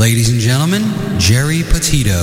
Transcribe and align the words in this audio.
Ladies 0.00 0.32
and 0.32 0.40
gentlemen, 0.40 0.80
Geri 1.20 1.60
Petito. 1.60 2.16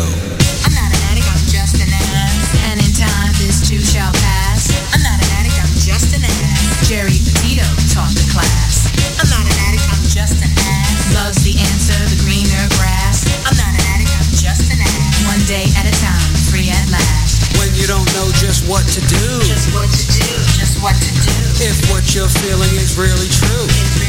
I'm 0.66 0.74
not 0.74 0.90
an 0.90 1.02
addict, 1.14 1.30
I'm 1.30 1.46
just 1.46 1.78
an 1.78 1.94
ass. 1.94 2.50
And 2.74 2.82
in 2.82 2.90
time, 2.98 3.30
this 3.38 3.62
too 3.62 3.78
shall 3.78 4.10
pass. 4.26 4.74
I'm 4.98 5.04
not 5.06 5.22
an 5.22 5.30
addict, 5.38 5.62
I'm 5.62 5.70
just 5.78 6.10
an 6.18 6.26
ass. 6.26 6.90
Geri 6.90 7.22
Petito 7.22 7.62
taught 7.94 8.10
the 8.18 8.26
class. 8.34 8.90
I'm 9.22 9.30
not 9.30 9.46
an 9.46 9.58
addict, 9.70 9.86
I'm 9.94 10.02
just 10.10 10.42
an 10.42 10.50
ass. 10.50 11.14
Loves 11.14 11.46
the 11.46 11.54
answer, 11.54 12.02
the 12.10 12.18
greener 12.26 12.66
grass. 12.82 13.30
I'm 13.46 13.54
not 13.62 13.70
an 13.70 13.86
addict, 13.94 14.10
I'm 14.10 14.34
just 14.34 14.74
an 14.74 14.82
ass. 14.82 15.14
One 15.30 15.42
day 15.46 15.70
at 15.78 15.86
a 15.86 15.94
time, 16.02 16.34
free 16.50 16.74
at 16.74 16.86
last. 16.90 17.46
When 17.62 17.70
you 17.78 17.86
don't 17.86 18.10
know 18.18 18.26
just 18.42 18.66
what 18.66 18.90
to 18.90 19.02
do, 19.06 19.26
Just 19.46 19.70
what 19.78 19.86
to 19.86 20.04
do, 20.18 20.26
just 20.58 20.82
what 20.82 20.98
to 20.98 21.12
do. 21.14 21.38
if 21.62 21.78
what 21.94 22.02
you're 22.18 22.30
feeling 22.42 22.74
is 22.82 22.98
really 22.98 23.30
true, 23.30 23.66
Is 23.70 24.02
it 24.02 24.07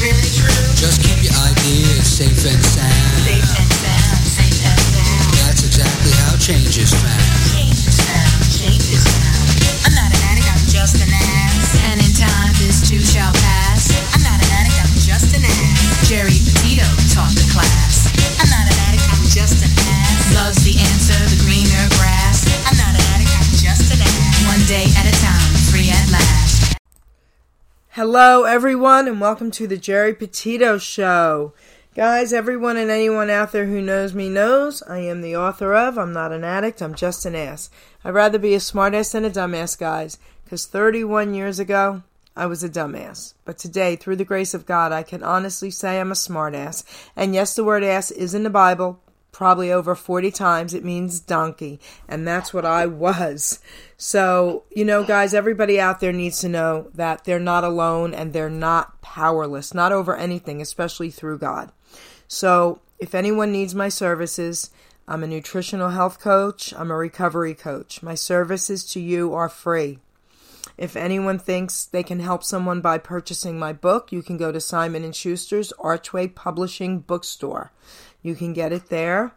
really 0.00 0.32
true? 0.32 0.48
Is 0.48 0.56
it 0.56 0.64
really 0.64 0.72
true? 0.72 0.80
just 0.80 0.98
keep 1.04 1.20
your 1.20 1.36
ideas 1.44 2.08
safe 2.08 2.40
and 2.48 2.62
sound. 2.64 3.20
Safe 3.20 3.52
and 3.60 3.72
sound, 3.84 4.20
safe 4.24 4.60
and 4.64 4.80
sound. 4.96 5.28
That's 5.44 5.62
exactly 5.64 6.12
how 6.24 6.40
change 6.40 6.80
is 6.80 6.92
found. 6.96 7.28
Change 7.52 7.80
is 7.84 8.00
found, 8.08 8.40
change 8.48 8.86
is 8.88 9.04
found. 9.04 9.44
I'm 9.84 9.94
not 9.96 10.08
an 10.08 10.20
addict, 10.32 10.48
I'm 10.48 10.64
just 10.68 10.96
an 11.04 11.12
ass. 11.12 11.68
And 11.92 12.00
in 12.00 12.12
time, 12.16 12.52
this 12.64 12.80
too 12.80 13.00
shall 13.00 13.32
pass. 13.44 13.92
I'm 14.16 14.24
not 14.24 14.40
an 14.40 14.50
addict, 14.56 14.80
I'm 14.80 14.96
just 15.04 15.36
an 15.36 15.44
ass. 15.44 16.08
Geri 16.08 16.40
Petito 16.48 16.88
taught 17.12 17.32
the 17.36 17.44
class. 17.52 18.08
I'm 18.40 18.48
not 18.48 18.64
an 18.64 18.76
addict, 18.88 19.04
I'm 19.04 19.26
just 19.28 19.60
an 19.60 19.72
ass. 19.84 20.32
Loves 20.32 20.64
the 20.64 20.80
answer, 20.80 21.18
the 21.28 21.40
greener 21.44 21.84
grass. 22.00 22.48
I'm 22.64 22.76
not 22.80 22.96
an 22.96 23.04
addict, 23.12 23.32
I'm 23.36 23.52
just 23.52 23.92
an 23.92 24.00
ass. 24.00 24.48
One 24.48 24.64
day 24.64 24.88
at 24.96 25.04
a 25.04 25.14
time, 25.20 25.52
free 25.68 25.92
at 25.92 26.08
last. 26.08 26.39
Hello, 28.02 28.44
everyone, 28.44 29.06
and 29.06 29.20
welcome 29.20 29.50
to 29.50 29.66
the 29.66 29.76
Geri 29.76 30.14
Petito 30.14 30.78
Show. 30.78 31.52
Guys, 31.94 32.32
everyone 32.32 32.78
and 32.78 32.90
anyone 32.90 33.28
out 33.28 33.52
there 33.52 33.66
who 33.66 33.82
knows 33.82 34.14
me 34.14 34.30
knows 34.30 34.82
I 34.84 35.00
am 35.00 35.20
the 35.20 35.36
author 35.36 35.74
of 35.74 35.98
I'm 35.98 36.14
Not 36.14 36.32
an 36.32 36.42
Addict, 36.42 36.80
I'm 36.80 36.94
Just 36.94 37.26
an 37.26 37.34
Ass. 37.34 37.68
I'd 38.02 38.14
rather 38.14 38.38
be 38.38 38.54
a 38.54 38.58
smartass 38.58 39.12
than 39.12 39.26
a 39.26 39.30
dumbass, 39.30 39.78
guys, 39.78 40.16
because 40.44 40.64
31 40.64 41.34
years 41.34 41.58
ago, 41.58 42.02
I 42.34 42.46
was 42.46 42.64
a 42.64 42.70
dumbass. 42.70 43.34
But 43.44 43.58
today, 43.58 43.96
through 43.96 44.16
the 44.16 44.24
grace 44.24 44.54
of 44.54 44.64
God, 44.64 44.92
I 44.92 45.02
can 45.02 45.22
honestly 45.22 45.70
say 45.70 46.00
I'm 46.00 46.10
a 46.10 46.14
smartass. 46.14 46.84
And 47.14 47.34
yes, 47.34 47.54
the 47.54 47.64
word 47.64 47.84
ass 47.84 48.10
is 48.10 48.32
in 48.32 48.44
the 48.44 48.48
Bible, 48.48 48.98
probably 49.40 49.72
over 49.72 49.94
40 49.94 50.30
times. 50.32 50.74
It 50.74 50.84
means 50.84 51.18
donkey. 51.18 51.80
And 52.06 52.28
that's 52.28 52.52
what 52.52 52.66
I 52.66 52.84
was. 52.84 53.60
So, 53.96 54.64
you 54.70 54.84
know, 54.84 55.02
guys, 55.02 55.32
everybody 55.32 55.80
out 55.80 55.98
there 56.00 56.12
needs 56.12 56.42
to 56.42 56.48
know 56.50 56.90
that 56.92 57.24
they're 57.24 57.40
not 57.40 57.64
alone 57.64 58.12
and 58.12 58.34
they're 58.34 58.50
not 58.50 59.00
powerless, 59.00 59.72
not 59.72 59.92
over 59.92 60.14
anything, 60.14 60.60
especially 60.60 61.10
through 61.10 61.38
God. 61.38 61.72
So, 62.28 62.82
if 62.98 63.14
anyone 63.14 63.50
needs 63.50 63.74
my 63.74 63.88
services, 63.88 64.68
I'm 65.08 65.24
a 65.24 65.26
nutritional 65.26 65.88
health 65.88 66.20
coach, 66.20 66.74
I'm 66.74 66.90
a 66.90 66.96
recovery 66.96 67.54
coach. 67.54 68.02
My 68.02 68.16
services 68.16 68.84
to 68.92 69.00
you 69.00 69.32
are 69.32 69.48
free. 69.48 70.00
If 70.76 70.96
anyone 70.96 71.38
thinks 71.38 71.84
they 71.84 72.02
can 72.02 72.20
help 72.20 72.44
someone 72.44 72.80
by 72.80 72.98
purchasing 72.98 73.58
my 73.58 73.72
book, 73.72 74.12
you 74.12 74.22
can 74.22 74.36
go 74.36 74.52
to 74.52 74.60
Simon 74.60 75.04
and 75.04 75.14
Schuster's 75.14 75.72
Archway 75.78 76.26
Publishing 76.26 77.00
Bookstore. 77.00 77.70
You 78.22 78.34
can 78.34 78.52
get 78.52 78.72
it 78.72 78.88
there. 78.88 79.32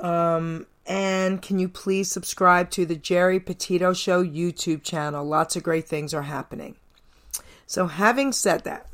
Um, 0.00 0.66
and 0.86 1.40
can 1.40 1.58
you 1.58 1.68
please 1.68 2.10
subscribe 2.10 2.70
to 2.70 2.84
the 2.84 2.96
Geri 2.96 3.40
Petito 3.40 3.92
Show 3.92 4.24
YouTube 4.24 4.82
channel? 4.82 5.24
Lots 5.24 5.56
of 5.56 5.62
great 5.62 5.86
things 5.86 6.12
are 6.12 6.22
happening. 6.22 6.76
So, 7.66 7.86
having 7.86 8.32
said 8.32 8.64
that, 8.64 8.88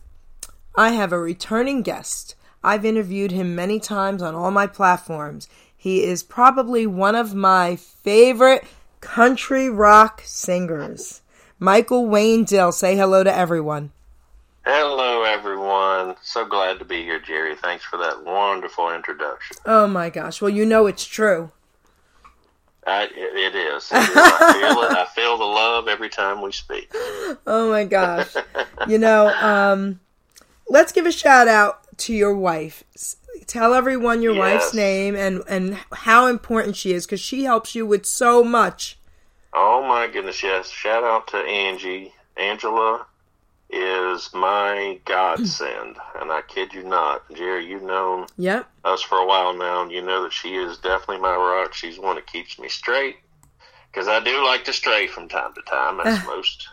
I 0.77 0.91
have 0.91 1.13
a 1.13 1.19
returning 1.19 1.83
guest. 1.83 2.35
I've 2.63 2.85
interviewed 2.85 3.31
him 3.31 3.55
many 3.55 3.81
times 3.81 4.21
on 4.21 4.35
all 4.35 4.51
my 4.51 4.67
platforms. 4.67 5.49
He 5.75 6.03
is 6.03 6.23
probably 6.23 6.87
one 6.87 7.15
of 7.15 7.35
my 7.35 7.77
favorite 7.77 8.65
country 9.01 9.71
rock 9.71 10.23
singers. 10.25 11.23
Michael 11.59 12.07
Wayne 12.07 12.45
Dill. 12.45 12.73
Say 12.73 12.97
hello 12.97 13.25
to 13.25 13.35
everyone. 13.35 13.93
Hello, 14.69 15.23
everyone. 15.23 16.17
So 16.23 16.45
glad 16.45 16.81
to 16.81 16.85
be 16.85 17.05
here, 17.05 17.21
Geri. 17.21 17.55
Thanks 17.55 17.85
for 17.85 17.99
that 17.99 18.25
wonderful 18.25 18.93
introduction. 18.93 19.59
Oh 19.65 19.87
my 19.87 20.11
gosh. 20.11 20.43
Well, 20.43 20.49
you 20.49 20.67
know 20.67 20.87
it's 20.89 21.05
true. 21.05 21.53
I, 22.85 23.05
it, 23.05 23.13
it 23.15 23.55
is. 23.55 23.89
It 23.93 23.99
is. 23.99 24.17
I 24.17 24.53
feel 24.55 24.83
it. 24.83 24.91
I 24.91 25.05
feel 25.15 25.39
the 25.39 25.45
love 25.45 25.87
every 25.87 26.09
time 26.09 26.43
we 26.43 26.51
speak. 26.51 26.91
Oh 27.47 27.69
my 27.71 27.85
gosh. 27.85 28.35
you 28.89 28.99
know, 28.99 29.29
um, 29.29 30.01
let's 30.69 30.91
give 30.91 31.07
a 31.07 31.13
shout 31.13 31.47
out 31.47 31.87
to 31.99 32.13
your 32.13 32.35
wife. 32.35 32.83
Tell 33.47 33.73
everyone 33.73 34.21
your 34.21 34.35
wife's 34.35 34.75
name 34.75 35.15
and, 35.15 35.45
and 35.49 35.79
how 35.93 36.27
important 36.27 36.75
she 36.75 36.93
is 36.93 37.07
because 37.07 37.21
she 37.21 37.45
helps 37.45 37.77
you 37.77 37.87
with 37.87 38.05
so 38.05 38.43
much. 38.43 38.99
Oh 39.53 39.87
my 39.87 40.09
goodness, 40.09 40.43
yes. 40.43 40.69
Shout 40.71 41.05
out 41.05 41.29
to 41.29 41.37
Angie. 41.37 42.15
Angela 42.37 43.07
is 44.17 44.31
my 44.35 45.01
godsend, 45.05 45.97
and 46.21 46.33
I 46.33 46.43
kid 46.49 46.73
you 46.73 46.83
not, 46.83 47.23
Geri. 47.35 47.67
You've 47.67 47.83
known 47.83 48.27
Yep. 48.39 48.69
us 48.85 49.03
for 49.03 49.19
a 49.19 49.27
while 49.27 49.55
now, 49.55 49.83
and 49.83 49.93
you 49.93 50.03
know 50.03 50.23
that 50.25 50.33
she 50.33 50.57
is 50.57 50.79
definitely 50.79 51.19
my 51.19 51.35
rock. 51.37 51.75
She's 51.75 51.99
one 51.99 52.17
that 52.17 52.27
keeps 52.27 52.59
me 52.59 52.69
straight 52.69 53.17
because 53.93 54.09
I 54.09 54.21
do 54.21 54.45
like 54.45 54.65
to 54.65 54.73
stray 54.73 55.07
from 55.07 55.29
time 55.29 55.55
to 55.55 55.63
time, 55.63 56.01
as 56.01 56.23
most 56.27 56.67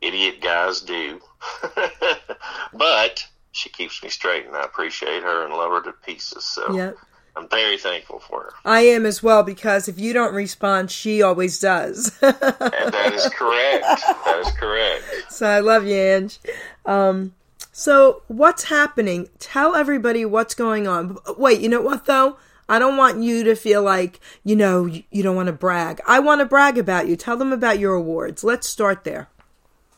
idiot 0.00 0.40
guys 0.40 0.80
do. 0.82 1.20
but 2.72 3.24
she 3.52 3.68
keeps 3.68 4.02
me 4.02 4.08
straight, 4.08 4.46
and 4.46 4.56
I 4.56 4.64
appreciate 4.64 5.22
her 5.22 5.44
and 5.44 5.54
love 5.54 5.72
her 5.72 5.82
to 5.82 5.92
pieces. 6.04 6.44
So 6.44 6.74
Yep. 6.76 6.96
I'm 7.40 7.48
very 7.48 7.78
thankful 7.78 8.18
for 8.18 8.42
her. 8.42 8.52
I 8.66 8.80
am 8.80 9.06
as 9.06 9.22
well 9.22 9.42
because 9.42 9.88
if 9.88 9.98
you 9.98 10.12
don't 10.12 10.34
respond, 10.34 10.90
she 10.90 11.22
always 11.22 11.58
does. 11.58 12.12
And 12.20 12.34
that 12.34 13.12
is 13.14 13.28
correct. 13.30 13.82
that 13.82 14.42
is 14.44 14.52
correct. 14.52 15.04
so 15.32 15.46
I 15.46 15.60
love 15.60 15.86
you, 15.86 15.96
Ange. 15.96 16.38
Um, 16.84 17.34
so 17.72 18.22
what's 18.28 18.64
happening? 18.64 19.30
Tell 19.38 19.74
everybody 19.74 20.26
what's 20.26 20.54
going 20.54 20.86
on. 20.86 21.16
Wait, 21.38 21.60
you 21.60 21.68
know 21.70 21.80
what 21.80 22.04
though? 22.04 22.36
I 22.68 22.78
don't 22.78 22.98
want 22.98 23.22
you 23.22 23.42
to 23.44 23.56
feel 23.56 23.82
like, 23.82 24.20
you 24.44 24.54
know, 24.54 24.84
you 24.84 25.02
you 25.10 25.22
don't 25.22 25.34
want 25.34 25.46
to 25.46 25.52
brag. 25.52 26.00
I 26.06 26.18
want 26.18 26.40
to 26.40 26.44
brag 26.44 26.76
about 26.76 27.08
you. 27.08 27.16
Tell 27.16 27.38
them 27.38 27.54
about 27.54 27.78
your 27.78 27.94
awards. 27.94 28.44
Let's 28.44 28.68
start 28.68 29.04
there. 29.04 29.28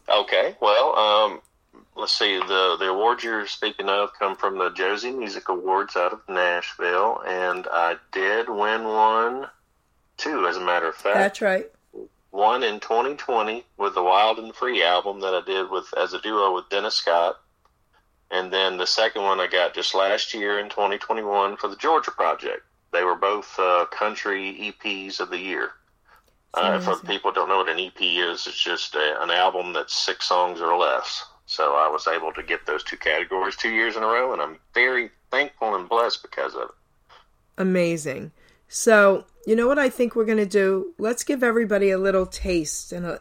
Okay, 0.08 0.56
well, 0.60 0.97
um, 0.97 1.41
let's 1.97 2.16
see. 2.16 2.38
The 2.38 2.76
the 2.78 2.88
awards 2.88 3.25
you're 3.25 3.47
speaking 3.47 3.88
of 3.88 4.10
come 4.19 4.36
from 4.36 4.58
the 4.58 4.70
Josie 4.70 5.12
Music 5.12 5.48
Awards 5.48 5.97
out 5.97 6.12
of 6.12 6.20
Nashville, 6.28 7.22
and 7.26 7.66
I 7.70 7.97
did 8.12 8.48
win 8.48 8.84
one, 8.84 9.47
two, 10.16 10.47
as 10.47 10.56
a 10.56 10.60
matter 10.60 10.88
of 10.88 10.94
fact. 10.94 11.16
That's 11.16 11.41
right. 11.41 11.70
One 12.31 12.62
in 12.62 12.81
2020 12.81 13.64
with 13.76 13.94
the 13.94 14.02
Wild 14.02 14.38
and 14.38 14.54
Free 14.54 14.82
album 14.82 15.20
that 15.20 15.34
I 15.34 15.42
did 15.44 15.70
with 15.70 15.86
as 15.97 16.14
a 16.14 16.20
duo 16.20 16.54
with 16.54 16.69
Dennis 16.70 16.94
Scott, 16.94 17.38
and 18.31 18.52
then 18.52 18.78
the 18.78 18.86
second 18.86 19.22
one 19.22 19.41
I 19.41 19.47
got 19.47 19.75
just 19.75 19.94
last 19.94 20.32
year 20.32 20.58
in 20.58 20.70
2021 20.70 21.56
for 21.56 21.69
the 21.69 21.76
Georgia 21.76 22.10
Project. 22.10 22.62
They 22.91 23.04
were 23.04 23.16
both 23.16 23.58
uh, 23.58 23.86
country 23.86 24.75
EPs 24.82 25.20
of 25.20 25.31
the 25.31 25.38
year. 25.38 25.70
Uh, 26.54 26.78
for 26.81 26.97
people 27.06 27.31
who 27.31 27.34
don't 27.34 27.48
know 27.48 27.56
what 27.56 27.70
an 27.70 27.81
EP 27.81 27.98
is, 27.98 28.47
it's 28.47 28.62
just 28.62 28.94
a, 28.94 29.22
an 29.22 29.31
album 29.31 29.72
that's 29.72 29.94
six 29.94 30.28
songs 30.28 30.60
or 30.60 30.76
less. 30.76 31.25
So 31.52 31.74
I 31.74 31.86
was 31.86 32.06
able 32.06 32.32
to 32.32 32.42
get 32.42 32.64
those 32.64 32.82
two 32.82 32.96
categories 32.96 33.56
two 33.56 33.68
years 33.68 33.94
in 33.94 34.02
a 34.02 34.06
row, 34.06 34.32
and 34.32 34.40
I'm 34.40 34.56
very 34.72 35.10
thankful 35.30 35.74
and 35.74 35.86
blessed 35.86 36.22
because 36.22 36.54
of 36.54 36.62
it. 36.62 36.68
Amazing. 37.58 38.32
So, 38.68 39.26
you 39.46 39.54
know 39.54 39.66
what 39.66 39.78
I 39.78 39.90
think 39.90 40.16
we're 40.16 40.24
going 40.24 40.38
to 40.38 40.46
do? 40.46 40.94
Let's 40.96 41.24
give 41.24 41.42
everybody 41.42 41.90
a 41.90 41.98
little 41.98 42.24
taste 42.24 42.90
and 42.90 43.04
a, 43.04 43.18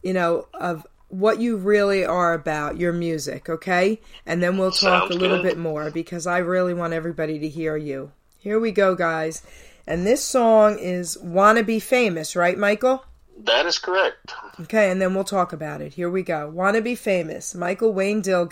you 0.00 0.12
know, 0.12 0.46
of 0.54 0.86
what 1.08 1.40
you 1.40 1.56
really 1.56 2.04
are 2.04 2.34
about, 2.34 2.78
your 2.78 2.92
music, 2.92 3.48
okay? 3.48 4.00
And 4.24 4.40
then 4.40 4.58
we'll 4.58 4.70
talk 4.70 5.10
Sounds 5.10 5.16
a 5.16 5.18
little 5.18 5.38
good. 5.38 5.48
bit 5.48 5.58
more 5.58 5.90
because 5.90 6.24
I 6.24 6.38
really 6.38 6.74
want 6.74 6.92
everybody 6.92 7.40
to 7.40 7.48
hear 7.48 7.76
you. 7.76 8.12
Here 8.38 8.60
we 8.60 8.70
go, 8.70 8.94
guys. 8.94 9.42
And 9.88 10.06
this 10.06 10.24
song 10.24 10.78
is 10.78 11.18
Wanna 11.18 11.64
Be 11.64 11.80
Famous, 11.80 12.36
right, 12.36 12.56
Michael? 12.56 13.04
That 13.38 13.66
is 13.66 13.78
correct. 13.78 14.34
Okay, 14.60 14.90
and 14.90 15.00
then 15.00 15.14
we'll 15.14 15.24
talk 15.24 15.52
about 15.52 15.80
it. 15.80 15.94
Here 15.94 16.10
we 16.10 16.22
go. 16.22 16.48
Wanna 16.48 16.80
Be 16.80 16.94
Famous. 16.94 17.54
Michael 17.54 17.92
Wayne 17.92 18.20
Dill, 18.20 18.46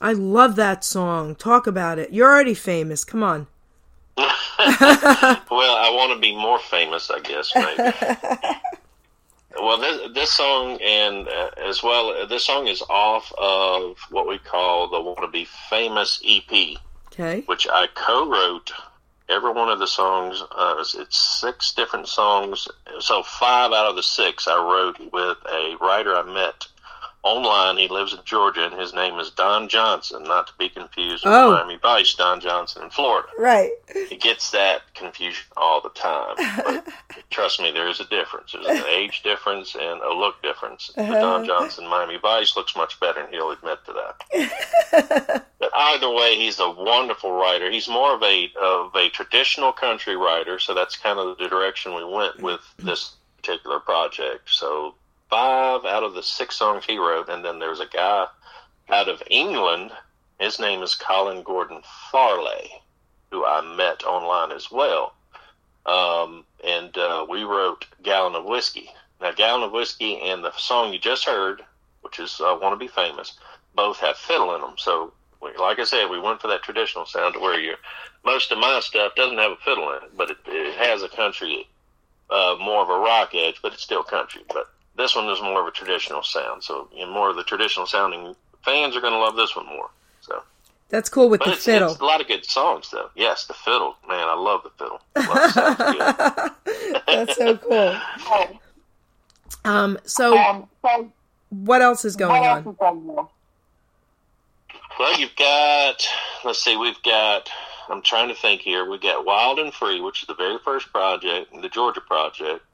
I 0.00 0.12
love 0.12 0.56
that 0.56 0.84
song. 0.84 1.34
Talk 1.36 1.66
about 1.66 1.98
it. 1.98 2.12
You're 2.12 2.28
already 2.28 2.54
famous. 2.54 3.04
Come 3.04 3.22
on. 3.22 3.46
well, 4.16 4.26
I 4.68 5.90
want 5.94 6.12
to 6.14 6.18
be 6.20 6.34
more 6.34 6.58
famous, 6.58 7.10
I 7.10 7.20
guess. 7.20 7.52
Maybe. 7.54 7.92
well, 9.60 9.78
this 9.78 10.12
this 10.14 10.30
song 10.32 10.78
and 10.82 11.28
uh, 11.28 11.50
as 11.64 11.82
well, 11.82 12.10
uh, 12.10 12.26
this 12.26 12.44
song 12.44 12.66
is 12.66 12.82
off 12.88 13.32
of 13.38 13.96
what 14.10 14.26
we 14.28 14.38
call 14.38 14.88
the 14.88 15.00
"Want 15.00 15.20
to 15.20 15.28
Be 15.28 15.46
Famous" 15.70 16.20
EP, 16.24 16.76
Okay. 17.12 17.42
which 17.46 17.66
I 17.70 17.86
co-wrote. 17.94 18.72
Every 19.28 19.50
one 19.50 19.68
of 19.68 19.80
the 19.80 19.88
songs, 19.88 20.40
uh, 20.56 20.74
it's- 20.78 20.94
it's 20.94 21.18
six 21.40 21.72
different 21.72 22.06
songs. 22.06 22.68
So 23.00 23.24
five 23.24 23.72
out 23.72 23.86
of 23.86 23.96
the 23.96 24.02
six 24.02 24.46
I 24.46 24.56
wrote 24.56 25.00
with 25.12 25.38
a 25.50 25.76
writer 25.80 26.16
I 26.16 26.22
met 26.22 26.68
online. 27.26 27.76
He 27.76 27.88
lives 27.88 28.12
in 28.12 28.20
Georgia, 28.24 28.64
and 28.64 28.78
his 28.80 28.94
name 28.94 29.18
is 29.18 29.30
Don 29.30 29.68
Johnson, 29.68 30.22
not 30.22 30.46
to 30.46 30.52
be 30.58 30.68
confused 30.68 31.24
with 31.24 31.34
Oh. 31.34 31.52
Miami 31.52 31.76
Vice 31.82 32.14
Don 32.14 32.40
Johnson 32.40 32.84
in 32.84 32.90
Florida 32.90 33.28
Right. 33.38 33.72
he 34.08 34.16
gets 34.16 34.50
that 34.52 34.82
confusion 34.94 35.44
all 35.56 35.80
the 35.80 35.90
time. 35.90 36.36
But 36.64 36.86
trust 37.30 37.60
me, 37.60 37.72
there 37.72 37.88
is 37.88 37.98
a 38.00 38.04
difference. 38.06 38.52
There's 38.52 38.66
an 38.66 38.84
age 38.88 39.22
difference 39.22 39.74
and 39.74 40.00
a 40.02 40.12
look 40.14 40.40
difference. 40.42 40.92
The 40.94 41.02
uh-huh. 41.02 41.20
Don 41.20 41.46
Johnson 41.46 41.88
Miami 41.88 42.18
Vice 42.18 42.56
looks 42.56 42.76
much 42.76 42.98
better, 43.00 43.20
and 43.20 43.34
he'll 43.34 43.50
admit 43.50 43.78
to 43.86 43.92
that. 43.92 45.44
but 45.58 45.70
either 45.76 46.10
way, 46.10 46.36
he's 46.36 46.60
a 46.60 46.70
wonderful 46.70 47.32
writer. 47.32 47.70
He's 47.70 47.88
more 47.88 48.14
of 48.14 48.22
a 48.22 48.50
of 48.62 48.94
a 48.94 49.08
traditional 49.10 49.72
country 49.72 50.16
writer, 50.16 50.58
so 50.58 50.74
that's 50.74 50.96
kind 50.96 51.18
of 51.18 51.36
the 51.38 51.48
direction 51.48 51.94
we 51.94 52.04
went 52.04 52.40
with 52.40 52.60
this 52.78 53.16
particular 53.36 53.80
project. 53.80 54.48
So 54.50 54.94
five 55.30 55.84
out 55.84 56.02
of 56.02 56.14
the 56.14 56.22
six 56.22 56.56
songs 56.56 56.84
he 56.84 56.98
wrote, 56.98 57.28
and 57.28 57.44
then 57.44 57.58
there's 57.58 57.80
a 57.80 57.86
guy 57.86 58.26
out 58.88 59.08
of 59.08 59.22
England. 59.30 59.92
His 60.38 60.58
name 60.58 60.82
is 60.82 60.94
Colin 60.94 61.42
Gordon 61.42 61.82
Farley 62.10 62.70
who 63.30 63.44
I 63.44 63.60
met 63.76 64.04
online 64.04 64.52
as 64.52 64.70
well. 64.70 65.14
Um, 65.84 66.44
and 66.64 66.96
uh, 66.96 67.26
we 67.28 67.44
wrote 67.44 67.86
Gallon 68.02 68.34
of 68.34 68.44
Whiskey. 68.44 68.90
Now, 69.20 69.32
Gallon 69.32 69.62
of 69.62 69.72
Whiskey 69.72 70.20
and 70.20 70.44
the 70.44 70.52
song 70.56 70.92
you 70.92 70.98
just 70.98 71.24
heard, 71.24 71.62
which 72.02 72.18
is 72.18 72.40
uh, 72.40 72.58
Want 72.60 72.72
to 72.72 72.76
Be 72.76 72.88
Famous, 72.88 73.38
both 73.74 73.98
have 73.98 74.16
fiddle 74.16 74.54
in 74.54 74.60
them. 74.60 74.74
So, 74.76 75.12
we, 75.42 75.50
like 75.58 75.78
I 75.78 75.84
said, 75.84 76.08
we 76.10 76.18
went 76.18 76.40
for 76.40 76.48
that 76.48 76.62
traditional 76.62 77.06
sound 77.06 77.34
to 77.34 77.40
where 77.40 77.60
you 77.60 77.74
most 78.24 78.50
of 78.50 78.58
my 78.58 78.80
stuff 78.80 79.14
doesn't 79.14 79.38
have 79.38 79.52
a 79.52 79.56
fiddle 79.56 79.90
in 79.92 80.02
it, 80.02 80.16
but 80.16 80.30
it, 80.30 80.38
it 80.46 80.74
has 80.76 81.02
a 81.02 81.08
country, 81.08 81.68
uh, 82.30 82.56
more 82.60 82.82
of 82.82 82.88
a 82.88 82.98
rock 82.98 83.34
edge, 83.34 83.60
but 83.62 83.72
it's 83.72 83.82
still 83.82 84.02
country. 84.02 84.42
But 84.48 84.68
this 84.96 85.14
one 85.16 85.28
is 85.28 85.40
more 85.42 85.60
of 85.60 85.66
a 85.66 85.70
traditional 85.70 86.22
sound. 86.22 86.62
So, 86.64 86.88
you 86.94 87.04
know, 87.06 87.12
more 87.12 87.30
of 87.30 87.36
the 87.36 87.44
traditional 87.44 87.86
sounding 87.86 88.34
fans 88.64 88.96
are 88.96 89.00
going 89.00 89.12
to 89.12 89.18
love 89.18 89.36
this 89.36 89.54
one 89.56 89.66
more. 89.66 89.90
So. 90.20 90.42
That's 90.88 91.08
cool 91.08 91.28
with 91.28 91.40
But 91.40 91.46
the 91.46 91.52
it's, 91.54 91.64
fiddle. 91.64 91.90
it's 91.92 92.00
a 92.00 92.04
lot 92.04 92.20
of 92.20 92.28
good 92.28 92.44
songs, 92.44 92.90
though. 92.90 93.10
Yes, 93.16 93.46
the 93.46 93.54
fiddle. 93.54 93.96
Man, 94.08 94.28
I 94.28 94.34
love 94.34 94.62
the 94.62 94.70
fiddle. 94.70 95.00
Love 95.16 95.50
sounds. 95.50 96.50
That's 97.06 97.36
so 97.36 97.56
cool. 97.56 97.96
Um. 99.64 99.98
So, 100.04 100.38
Um, 100.38 100.68
so 100.82 101.12
what 101.50 101.82
else 101.82 102.04
is 102.04 102.14
going 102.16 102.44
else 102.44 102.66
on? 102.66 102.72
is 102.72 102.78
on? 102.80 103.28
Well, 104.98 105.20
you've 105.20 105.36
got, 105.36 106.06
let's 106.44 106.62
see, 106.64 106.76
we've 106.76 107.02
got, 107.02 107.50
I'm 107.90 108.00
trying 108.00 108.28
to 108.28 108.34
think 108.34 108.62
here. 108.62 108.88
We've 108.88 109.00
got 109.00 109.26
Wild 109.26 109.58
and 109.58 109.72
Free, 109.74 110.00
which 110.00 110.22
is 110.22 110.26
the 110.26 110.34
very 110.34 110.56
first 110.64 110.90
project, 110.90 111.52
the 111.60 111.68
Georgia 111.68 112.00
project. 112.00 112.64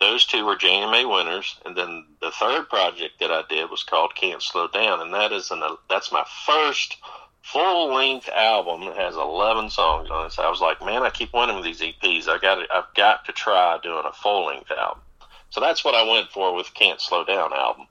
Those 0.00 0.26
two 0.26 0.44
were 0.44 0.56
JMA 0.56 1.08
winners. 1.10 1.56
And 1.64 1.76
then 1.76 2.04
the 2.20 2.30
third 2.30 2.68
project 2.68 3.20
that 3.20 3.30
I 3.30 3.42
did 3.48 3.70
was 3.70 3.82
called 3.82 4.14
Can't 4.14 4.42
Slow 4.42 4.68
Down. 4.68 5.00
And 5.00 5.14
that 5.14 5.32
is 5.32 5.50
an, 5.50 5.62
that's 5.88 6.12
my 6.12 6.24
first 6.44 6.96
full 7.42 7.94
length 7.94 8.28
album. 8.28 8.82
It 8.82 8.96
has 8.96 9.14
11 9.14 9.70
songs 9.70 10.10
on 10.10 10.26
it. 10.26 10.32
So 10.32 10.42
I 10.42 10.50
was 10.50 10.60
like, 10.60 10.84
man, 10.84 11.02
I 11.02 11.10
keep 11.10 11.32
winning 11.32 11.56
with 11.56 11.64
these 11.64 11.80
EPs. 11.80 12.28
I 12.28 12.38
got 12.38 12.58
I've 12.72 12.92
got 12.94 13.24
to 13.26 13.32
try 13.32 13.78
doing 13.82 14.04
a 14.04 14.12
full 14.12 14.46
length 14.46 14.70
album. 14.70 15.02
So 15.50 15.60
that's 15.60 15.84
what 15.84 15.94
I 15.94 16.02
went 16.02 16.30
for 16.30 16.54
with 16.54 16.74
Can't 16.74 17.00
Slow 17.00 17.24
Down 17.24 17.52
album. 17.52 17.86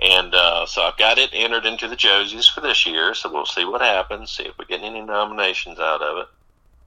And 0.00 0.34
uh, 0.34 0.66
so 0.66 0.82
I've 0.82 0.96
got 0.96 1.18
it 1.18 1.30
entered 1.32 1.66
into 1.66 1.86
the 1.86 1.96
Josies 1.96 2.52
for 2.52 2.60
this 2.60 2.86
year. 2.86 3.14
So 3.14 3.32
we'll 3.32 3.46
see 3.46 3.64
what 3.64 3.80
happens, 3.80 4.30
see 4.30 4.44
if 4.44 4.58
we 4.58 4.64
get 4.64 4.82
any 4.82 5.02
nominations 5.02 5.78
out 5.78 6.02
of 6.02 6.18
it. 6.18 6.28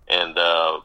And 0.10 0.38
uh, 0.38 0.80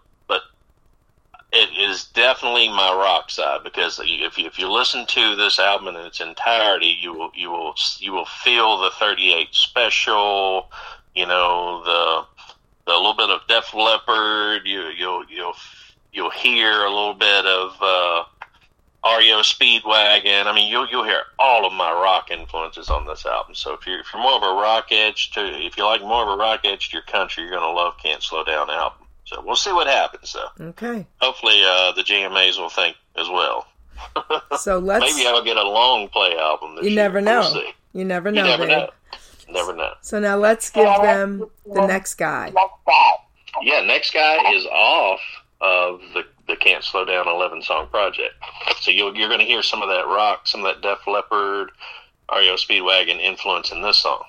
it 1.52 1.68
is 1.78 2.04
definitely 2.04 2.68
my 2.68 2.92
rock 2.94 3.30
side 3.30 3.62
because 3.62 4.00
if 4.02 4.38
you, 4.38 4.46
if 4.46 4.58
you 4.58 4.70
listen 4.70 5.06
to 5.06 5.36
this 5.36 5.58
album 5.58 5.94
in 5.94 6.06
its 6.06 6.20
entirety, 6.20 6.96
you 7.00 7.12
will 7.12 7.30
you 7.34 7.50
will 7.50 7.74
you 7.98 8.12
will 8.12 8.24
feel 8.24 8.78
the 8.78 8.90
38 8.98 9.48
special, 9.52 10.70
you 11.14 11.26
know 11.26 11.82
the 11.84 12.24
the 12.86 12.96
little 12.96 13.14
bit 13.14 13.30
of 13.30 13.40
Def 13.48 13.74
Leppard. 13.74 14.62
You 14.64 14.84
you'll 14.96 15.24
you'll 15.28 15.54
you'll 16.12 16.30
hear 16.30 16.84
a 16.84 16.90
little 16.90 17.14
bit 17.14 17.46
of. 17.46 17.76
Uh, 17.80 18.24
REO 19.04 19.40
Speedwagon. 19.40 20.46
I 20.46 20.52
mean, 20.54 20.70
you'll 20.70 20.86
you'll 20.86 21.02
hear 21.02 21.24
all 21.36 21.66
of 21.66 21.72
my 21.72 21.90
rock 21.90 22.30
influences 22.30 22.88
on 22.88 23.04
this 23.04 23.26
album. 23.26 23.56
So 23.56 23.74
if 23.74 23.84
you're 23.84 23.98
if 23.98 24.06
you're 24.14 24.22
more 24.22 24.36
of 24.36 24.44
a 24.44 24.60
rock 24.60 24.92
edge 24.92 25.32
to 25.32 25.40
if 25.44 25.76
you 25.76 25.84
like 25.84 26.02
more 26.02 26.22
of 26.22 26.28
a 26.28 26.36
rock 26.36 26.60
edge 26.62 26.90
to 26.90 26.98
your 26.98 27.02
country, 27.02 27.42
you're 27.42 27.52
gonna 27.52 27.72
love 27.72 27.94
Can't 28.00 28.22
Slow 28.22 28.44
Down 28.44 28.70
album. 28.70 29.01
So 29.32 29.42
we'll 29.44 29.56
see 29.56 29.72
what 29.72 29.86
happens. 29.86 30.32
though. 30.34 30.66
Okay. 30.68 31.06
hopefully 31.20 31.60
uh, 31.64 31.92
the 31.92 32.02
JMAs 32.02 32.58
will 32.58 32.68
think 32.68 32.96
as 33.16 33.28
well. 33.28 33.66
So 34.58 34.78
let's. 34.80 35.14
Maybe 35.14 35.26
I'll 35.26 35.44
get 35.44 35.56
a 35.56 35.62
long 35.68 36.08
play 36.08 36.36
album. 36.36 36.76
This 36.76 36.84
You 36.84 36.90
year. 36.90 36.96
never 37.02 37.20
know. 37.20 37.40
We'll 37.40 37.50
see. 37.54 37.70
You 37.94 38.04
never 38.04 38.30
You 38.30 38.36
know, 38.36 38.44
never 38.44 38.66
babe. 38.66 38.70
know. 38.78 38.90
Never 39.48 39.74
know. 39.76 39.92
So 40.00 40.18
now 40.18 40.36
let's 40.36 40.70
give 40.70 40.84
them 41.02 41.44
the 41.66 41.86
next 41.86 42.14
guy. 42.14 42.52
Yeah, 43.62 43.80
next 43.82 44.12
guy 44.14 44.52
is 44.52 44.66
off 44.66 45.20
of 45.60 46.00
the 46.14 46.24
the 46.48 46.56
Can't 46.56 46.82
Slow 46.82 47.04
Down 47.04 47.28
11 47.28 47.62
song 47.62 47.86
project. 47.88 48.34
So 48.80 48.90
you'll, 48.90 49.14
you're 49.16 49.28
going 49.28 49.38
to 49.40 49.46
hear 49.46 49.62
some 49.62 49.80
of 49.80 49.88
that 49.90 50.06
rock, 50.06 50.46
some 50.46 50.64
of 50.64 50.74
that 50.74 50.82
Def 50.82 51.06
Leppard, 51.06 51.70
REO 52.34 52.56
Speedwagon 52.56 53.20
influence 53.20 53.70
in 53.70 53.80
this 53.80 53.98
song. 53.98 54.24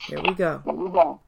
Here 0.00 0.18
we 0.22 0.32
go. 0.32 0.62
Here 0.64 0.72
we 0.72 0.88
go. 0.90 1.20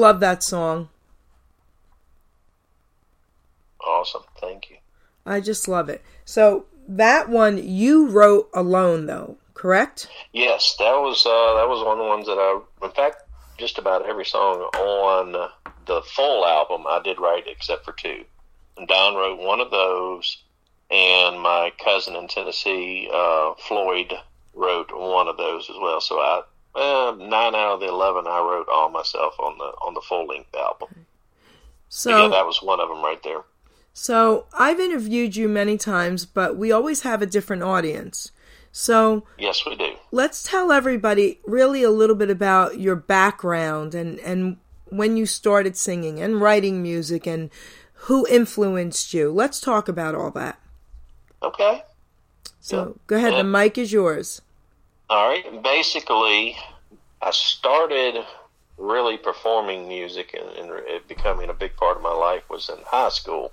Love 0.00 0.20
that 0.20 0.42
song. 0.42 0.88
Awesome. 3.86 4.22
Thank 4.40 4.70
you. 4.70 4.76
I 5.24 5.40
just 5.40 5.68
love 5.68 5.88
it. 5.88 6.02
So 6.24 6.66
that 6.88 7.28
one 7.28 7.62
you 7.62 8.08
wrote 8.08 8.50
alone, 8.52 9.06
though, 9.06 9.36
correct? 9.54 10.08
Yes, 10.32 10.74
that 10.78 10.92
was 10.92 11.24
uh, 11.24 11.54
that 11.60 11.68
was 11.68 11.84
one 11.84 11.98
of 11.98 12.04
the 12.04 12.08
ones 12.08 12.26
that 12.26 12.38
I. 12.38 12.60
In 12.84 12.92
fact, 12.92 13.22
just 13.58 13.78
about 13.78 14.06
every 14.06 14.24
song 14.24 14.58
on 14.60 15.50
the 15.86 16.02
full 16.02 16.46
album 16.46 16.86
I 16.88 17.00
did 17.02 17.20
write 17.20 17.44
except 17.46 17.84
for 17.84 17.92
two. 17.92 18.24
And 18.76 18.88
Don 18.88 19.14
wrote 19.14 19.38
one 19.38 19.60
of 19.60 19.70
those, 19.70 20.38
and 20.90 21.40
my 21.40 21.72
cousin 21.82 22.16
in 22.16 22.28
Tennessee, 22.28 23.10
uh, 23.12 23.54
Floyd, 23.68 24.14
wrote 24.54 24.90
one 24.92 25.28
of 25.28 25.36
those 25.36 25.68
as 25.68 25.76
well. 25.80 26.00
So 26.00 26.18
I 26.18 26.42
uh, 26.74 27.14
nine 27.18 27.54
out 27.54 27.74
of 27.74 27.80
the 27.80 27.88
eleven 27.88 28.26
I 28.26 28.38
wrote 28.40 28.68
all 28.72 28.90
myself 28.90 29.34
on 29.40 29.58
the 29.58 29.64
on 29.64 29.94
the 29.94 30.00
full 30.00 30.26
length 30.26 30.54
album. 30.54 31.06
So 31.88 32.10
yeah, 32.10 32.28
that 32.28 32.46
was 32.46 32.62
one 32.62 32.80
of 32.80 32.88
them 32.88 33.02
right 33.02 33.22
there. 33.22 33.42
So 33.92 34.46
I've 34.56 34.78
interviewed 34.78 35.34
you 35.36 35.48
many 35.48 35.76
times, 35.76 36.24
but 36.24 36.56
we 36.56 36.70
always 36.70 37.02
have 37.02 37.22
a 37.22 37.26
different 37.26 37.62
audience. 37.64 38.30
So 38.72 39.24
Yes, 39.36 39.66
we 39.66 39.74
do. 39.74 39.94
let's 40.12 40.44
tell 40.44 40.70
everybody 40.70 41.40
really 41.44 41.82
a 41.82 41.90
little 41.90 42.14
bit 42.14 42.30
about 42.30 42.78
your 42.78 42.94
background 42.94 43.96
and, 43.96 44.20
and 44.20 44.58
when 44.86 45.16
you 45.16 45.26
started 45.26 45.76
singing 45.76 46.20
and 46.20 46.40
writing 46.40 46.80
music 46.80 47.26
and 47.26 47.50
who 48.04 48.24
influenced 48.28 49.12
you. 49.12 49.32
Let's 49.32 49.60
talk 49.60 49.88
about 49.88 50.14
all 50.14 50.30
that. 50.30 50.60
Okay. 51.42 51.82
So 52.60 52.96
go 53.08 53.16
ahead, 53.16 53.32
Yeah. 53.32 53.38
the 53.38 53.44
mic 53.44 53.76
is 53.76 53.92
yours. 53.92 54.40
All 55.10 55.28
right. 55.28 55.60
Basically, 55.60 56.56
I 57.20 57.32
started 57.32 58.24
really 58.78 59.16
performing 59.16 59.88
music 59.88 60.38
and, 60.38 60.48
and 60.56 60.70
it 60.86 61.08
becoming 61.08 61.50
a 61.50 61.54
big 61.54 61.74
part 61.76 61.96
of 61.96 62.02
my 62.04 62.12
life 62.12 62.48
was 62.48 62.68
in 62.68 62.76
high 62.86 63.08
school. 63.08 63.50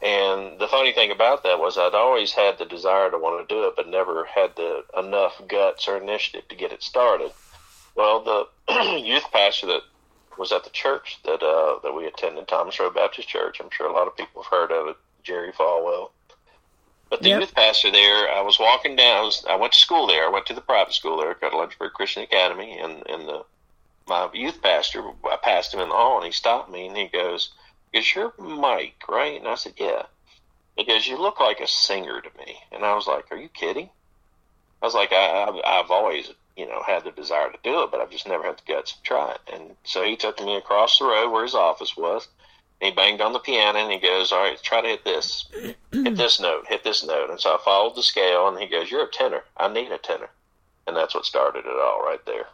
And 0.00 0.58
the 0.58 0.66
funny 0.66 0.92
thing 0.92 1.10
about 1.10 1.42
that 1.42 1.58
was 1.58 1.76
I'd 1.76 1.94
always 1.94 2.32
had 2.32 2.56
the 2.56 2.64
desire 2.64 3.10
to 3.10 3.18
want 3.18 3.46
to 3.46 3.54
do 3.54 3.64
it, 3.68 3.74
but 3.76 3.88
never 3.88 4.24
had 4.24 4.56
the 4.56 4.82
enough 4.98 5.42
guts 5.46 5.86
or 5.86 5.98
initiative 5.98 6.48
to 6.48 6.54
get 6.54 6.72
it 6.72 6.82
started. 6.82 7.32
Well, 7.94 8.24
the 8.24 8.98
youth 9.04 9.30
pastor 9.30 9.66
that 9.66 9.82
was 10.38 10.50
at 10.50 10.64
the 10.64 10.70
church 10.70 11.18
that 11.26 11.42
uh, 11.42 11.80
that 11.82 11.94
we 11.94 12.06
attended, 12.06 12.48
Thomas 12.48 12.80
Road 12.80 12.94
Baptist 12.94 13.28
Church. 13.28 13.60
I'm 13.60 13.68
sure 13.70 13.86
a 13.86 13.92
lot 13.92 14.06
of 14.06 14.16
people 14.16 14.42
have 14.42 14.50
heard 14.50 14.72
of 14.72 14.88
it, 14.88 14.96
Jerry 15.22 15.52
Falwell. 15.52 16.12
But 17.10 17.22
the 17.22 17.30
Yep. 17.30 17.40
youth 17.40 17.54
pastor 17.54 17.90
there, 17.90 18.30
I 18.30 18.40
was 18.42 18.58
walking 18.60 18.96
down. 18.96 19.18
I, 19.18 19.22
was, 19.22 19.44
I 19.46 19.56
went 19.56 19.74
to 19.74 19.78
school 19.80 20.06
there. 20.06 20.26
I 20.26 20.30
went 20.30 20.46
to 20.46 20.54
the 20.54 20.62
private 20.62 20.94
school 20.94 21.18
there, 21.18 21.34
got 21.34 21.54
Lynchburg 21.54 21.92
Christian 21.94 22.22
Academy, 22.22 22.78
and 22.78 23.06
and 23.08 23.28
the 23.28 23.44
my 24.06 24.30
youth 24.34 24.62
pastor, 24.62 25.02
I 25.24 25.36
passed 25.36 25.74
him 25.74 25.80
in 25.80 25.88
the 25.90 25.94
hall, 25.96 26.16
and 26.18 26.26
he 26.26 26.32
stopped 26.32 26.70
me, 26.70 26.86
and 26.88 26.96
he 26.96 27.08
goes, 27.08 27.52
"Is 27.92 28.14
your 28.14 28.34
Mike 28.38 29.02
right?" 29.08 29.38
And 29.38 29.48
I 29.48 29.56
said, 29.56 29.74
"Yeah." 29.78 30.06
He 30.76 30.84
goes, 30.84 31.06
"You 31.06 31.18
look 31.18 31.40
like 31.40 31.60
a 31.60 31.66
singer 31.68 32.20
to 32.20 32.30
me," 32.38 32.60
and 32.72 32.84
I 32.84 32.94
was 32.94 33.06
like, 33.06 33.30
"Are 33.32 33.36
you 33.38 33.48
kidding?" 33.50 33.90
I 34.82 34.86
was 34.86 34.94
like, 34.94 35.12
I, 35.12 35.44
I've, 35.44 35.56
"I've 35.64 35.90
always, 35.90 36.30
you 36.56 36.66
know, 36.66 36.82
had 36.82 37.04
the 37.04 37.12
desire 37.12 37.50
to 37.52 37.58
do 37.62 37.82
it, 37.84 37.90
but 37.90 38.00
I've 38.00 38.10
just 38.10 38.28
never 38.28 38.44
had 38.44 38.58
the 38.58 38.72
guts 38.72 38.92
to 38.94 39.02
try 39.02 39.32
it." 39.32 39.40
And 39.52 39.76
so 39.84 40.04
he 40.04 40.16
took 40.16 40.40
me 40.40 40.56
across 40.56 40.98
the 40.98 41.06
road 41.06 41.30
where 41.30 41.44
his 41.44 41.54
office 41.54 41.96
was. 41.96 42.28
And 42.80 42.90
he 42.90 42.94
banged 42.94 43.20
on 43.20 43.32
the 43.32 43.38
piano, 43.38 43.78
and 43.78 43.92
he 43.92 43.98
goes, 43.98 44.32
"All 44.32 44.42
right, 44.42 44.60
try 44.62 44.80
to 44.80 44.88
hit 44.88 45.04
this, 45.04 45.46
hit 45.92 46.16
this 46.16 46.40
note, 46.40 46.66
hit 46.68 46.82
this 46.82 47.04
note." 47.04 47.30
And 47.30 47.40
so 47.40 47.54
I 47.54 47.58
followed 47.58 47.94
the 47.94 48.02
scale, 48.02 48.48
and 48.48 48.58
he 48.58 48.66
goes, 48.66 48.90
"You're 48.90 49.04
a 49.04 49.10
tenor. 49.10 49.44
I 49.56 49.68
need 49.68 49.92
a 49.92 49.98
tenor," 49.98 50.30
and 50.86 50.96
that's 50.96 51.14
what 51.14 51.26
started 51.26 51.66
it 51.66 51.80
all 51.80 52.02
right 52.02 52.24
there. 52.24 52.48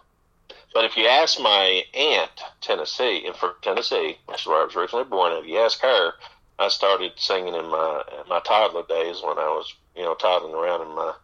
But 0.74 0.84
if 0.84 0.96
you 0.96 1.06
ask 1.06 1.40
my 1.40 1.84
aunt, 1.94 2.42
Tennessee, 2.60 3.24
and 3.24 3.34
for 3.34 3.56
Tennessee, 3.62 4.18
which 4.26 4.40
is 4.40 4.46
where 4.46 4.60
I 4.60 4.64
was 4.64 4.76
originally 4.76 5.04
born, 5.04 5.32
if 5.32 5.46
you 5.46 5.58
ask 5.58 5.80
her, 5.80 6.14
I 6.58 6.68
started 6.68 7.12
singing 7.16 7.54
in 7.54 7.68
my 7.68 8.02
in 8.20 8.28
my 8.28 8.40
toddler 8.40 8.82
days 8.82 9.22
when 9.22 9.38
I 9.38 9.48
was, 9.48 9.72
you 9.94 10.02
know, 10.02 10.14
toddling 10.14 10.54
around 10.54 10.82
in 10.82 10.88
my 10.94 11.14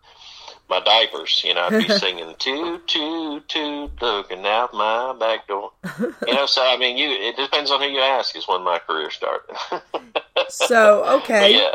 my 0.73 0.81
diapers. 0.81 1.43
You 1.45 1.55
know, 1.55 1.67
I'd 1.67 1.87
be 1.87 1.89
singing 1.99 2.35
toot 2.39 2.89
toot 2.89 3.49
toot, 3.49 3.91
looking 4.01 4.47
out 4.47 4.73
my 4.73 5.15
back 5.19 5.47
door. 5.47 5.73
You 6.27 6.35
know, 6.35 6.47
so 6.47 6.63
I 6.65 6.77
mean, 6.79 6.97
you 6.97 7.11
it 7.11 7.37
depends 7.37 7.71
on 7.71 7.81
who 7.81 7.89
you 7.89 8.01
ask 8.01 8.35
is 8.37 8.49
when 8.49 8.63
my 8.63 8.79
career 8.79 9.11
started. 9.11 9.57
So, 10.49 11.05
okay. 11.21 11.55
yeah, 11.55 11.75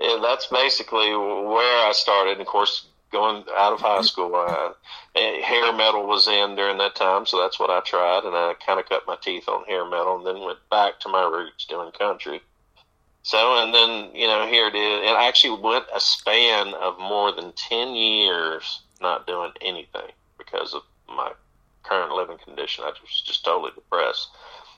yeah, 0.00 0.18
that's 0.20 0.46
basically 0.46 1.10
where 1.10 1.86
I 1.86 1.92
started. 1.94 2.40
Of 2.40 2.46
course, 2.46 2.86
going 3.12 3.44
out 3.56 3.72
of 3.72 3.80
high 3.80 4.00
school, 4.00 4.34
I, 4.34 4.72
eh, 5.14 5.40
hair 5.42 5.72
metal 5.72 6.06
was 6.06 6.26
in 6.26 6.56
during 6.56 6.78
that 6.78 6.96
time, 6.96 7.26
so 7.26 7.40
that's 7.40 7.60
what 7.60 7.70
I 7.70 7.80
tried, 7.80 8.24
and 8.24 8.34
I 8.34 8.54
kind 8.66 8.80
of 8.80 8.88
cut 8.88 9.06
my 9.06 9.16
teeth 9.20 9.48
on 9.48 9.64
hair 9.66 9.84
metal, 9.84 10.16
and 10.16 10.26
then 10.26 10.42
went 10.44 10.58
back 10.70 10.98
to 11.00 11.08
my 11.08 11.22
roots 11.22 11.66
doing 11.66 11.92
country. 11.92 12.40
So, 13.24 13.62
and 13.62 13.72
then 13.72 14.14
you 14.14 14.26
know, 14.26 14.46
here 14.46 14.68
it 14.68 14.74
is, 14.74 15.10
It 15.10 15.16
actually 15.16 15.60
went 15.60 15.86
a 15.94 15.98
span 15.98 16.74
of 16.74 16.98
more 16.98 17.32
than 17.32 17.52
ten 17.52 17.94
years 17.94 18.82
not 19.00 19.26
doing 19.26 19.50
anything 19.60 20.12
because 20.38 20.74
of 20.74 20.82
my 21.08 21.32
current 21.82 22.12
living 22.12 22.38
condition. 22.44 22.84
I 22.84 22.88
was 22.88 23.22
just 23.26 23.44
totally 23.44 23.72
depressed. 23.74 24.28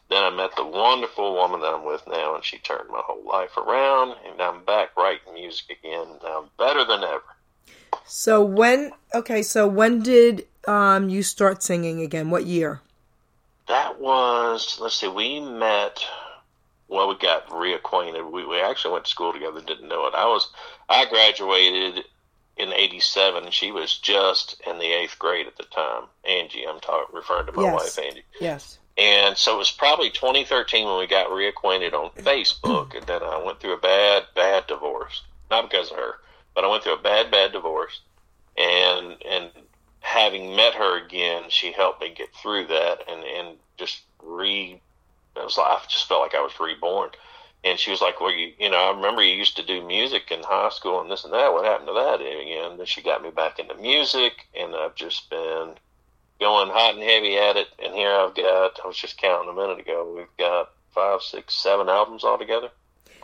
Then 0.09 0.23
I 0.23 0.31
met 0.31 0.55
the 0.57 0.65
wonderful 0.65 1.35
woman 1.35 1.61
that 1.61 1.75
I'm 1.75 1.85
with 1.85 2.07
now, 2.07 2.37
and 2.37 2.45
she 2.45 2.59
turned 2.59 2.88
my 2.88 3.03
whole 3.05 3.26
life 3.26 3.57
around, 3.57 4.15
and 4.25 4.41
I'm 4.41 4.65
back 4.65 4.97
writing 4.97 5.35
music 5.35 5.78
again. 5.80 6.06
I'm 6.25 6.45
better 6.56 6.85
than 6.85 7.02
ever. 7.02 7.23
So 8.04 8.45
when 8.45 8.93
okay, 9.13 9.43
so 9.43 9.67
when 9.67 10.02
did 10.02 10.47
um 10.69 11.09
you 11.09 11.25
start 11.25 11.65
singing 11.65 12.00
again? 12.00 12.30
What 12.30 12.47
year? 12.47 12.80
That 13.67 14.00
was, 14.00 14.78
let's 14.80 14.95
see, 14.95 15.09
we 15.09 15.41
met, 15.41 16.06
well, 16.89 17.09
we 17.09 17.17
got 17.17 17.49
reacquainted. 17.49 18.31
We, 18.31 18.45
we 18.47 18.61
actually 18.61 18.93
went 18.93 19.05
to 19.07 19.11
school 19.11 19.33
together, 19.33 19.61
didn't 19.61 19.89
know 19.89 20.07
it. 20.07 20.15
I 20.15 20.27
was, 20.27 20.49
I 20.89 21.05
graduated 21.07 22.05
in 22.57 22.73
87, 22.73 23.45
and 23.45 23.53
she 23.53 23.73
was 23.73 23.99
just 23.99 24.61
in 24.67 24.79
the 24.79 24.87
eighth 24.87 25.19
grade 25.19 25.47
at 25.47 25.57
the 25.57 25.65
time. 25.65 26.05
Angie, 26.27 26.65
I'm 26.67 26.81
talking, 26.81 27.15
referring 27.15 27.47
to 27.47 27.53
my 27.53 27.63
Yes. 27.65 27.97
wife, 27.97 28.05
Angie. 28.05 28.25
Yes. 28.41 28.79
And 28.97 29.37
so 29.37 29.57
it 29.57 29.59
was 29.59 29.71
probably 29.71 30.11
2013 30.11 30.87
when 30.87 30.99
we 30.99 31.07
got 31.07 31.29
reacquainted 31.29 31.93
on 31.93 32.11
Facebook, 32.23 32.97
and 32.97 33.07
then 33.07 33.23
I 33.23 33.43
went 33.45 33.61
through 33.61 33.75
a 33.75 33.81
bad, 33.81 34.25
bad 34.35 34.67
divorce. 34.67 35.23
Not 35.51 35.71
because 35.71 35.91
of 35.91 35.97
her, 35.99 36.15
but 36.55 36.65
I 36.65 36.69
went 36.69 36.83
through 36.83 36.95
a 36.95 37.03
bad, 37.03 37.31
bad 37.31 37.53
divorce. 37.53 38.01
And 38.57 39.17
and 39.29 39.51
having 40.01 40.57
met 40.57 40.75
her 40.75 41.05
again, 41.05 41.45
she 41.51 41.73
helped 41.73 42.01
me 42.01 42.15
get 42.15 42.35
through 42.35 42.69
that, 42.69 43.01
and 43.09 43.23
and 43.23 43.57
just 43.77 44.01
re. 44.23 44.81
It 45.37 45.45
was 45.45 45.59
like 45.59 45.67
I 45.67 45.81
just 45.89 46.09
felt 46.09 46.23
like 46.23 46.35
I 46.35 46.43
was 46.43 46.59
reborn. 46.61 47.11
And 47.65 47.79
she 47.79 47.91
was 47.91 48.01
like, 48.01 48.21
"Well, 48.21 48.31
you, 48.31 48.53
you 48.59 48.71
know, 48.71 48.77
I 48.77 48.91
remember 48.95 49.23
you 49.23 49.35
used 49.35 49.57
to 49.57 49.67
do 49.67 49.85
music 49.85 50.31
in 50.31 50.43
high 50.43 50.69
school 50.69 51.01
and 51.01 51.11
this 51.11 51.25
and 51.25 51.33
that. 51.33 51.53
What 51.53 51.65
happened 51.65 51.89
to 51.89 51.95
that?" 51.95 52.21
And 52.21 52.79
then 52.79 52.87
she 52.87 53.03
got 53.03 53.23
me 53.23 53.31
back 53.31 53.59
into 53.59 53.75
music, 53.75 54.47
and 54.55 54.75
I've 54.75 54.95
just 54.95 55.29
been 55.31 55.75
going 56.41 56.69
hot 56.71 56.95
and 56.95 57.03
heavy 57.03 57.37
at 57.37 57.57
it. 57.57 57.69
And 57.83 57.95
here 57.95 58.13
I've 58.13 58.35
got, 58.35 58.79
I 58.83 58.87
was 58.87 58.97
just 58.97 59.19
counting 59.19 59.51
a 59.51 59.55
minute 59.55 59.81
ago, 59.81 60.15
we've 60.17 60.37
got 60.39 60.71
five, 60.91 61.23
six, 61.23 61.55
seven 61.55 61.89
albums 61.89 62.25
altogether. 62.25 62.71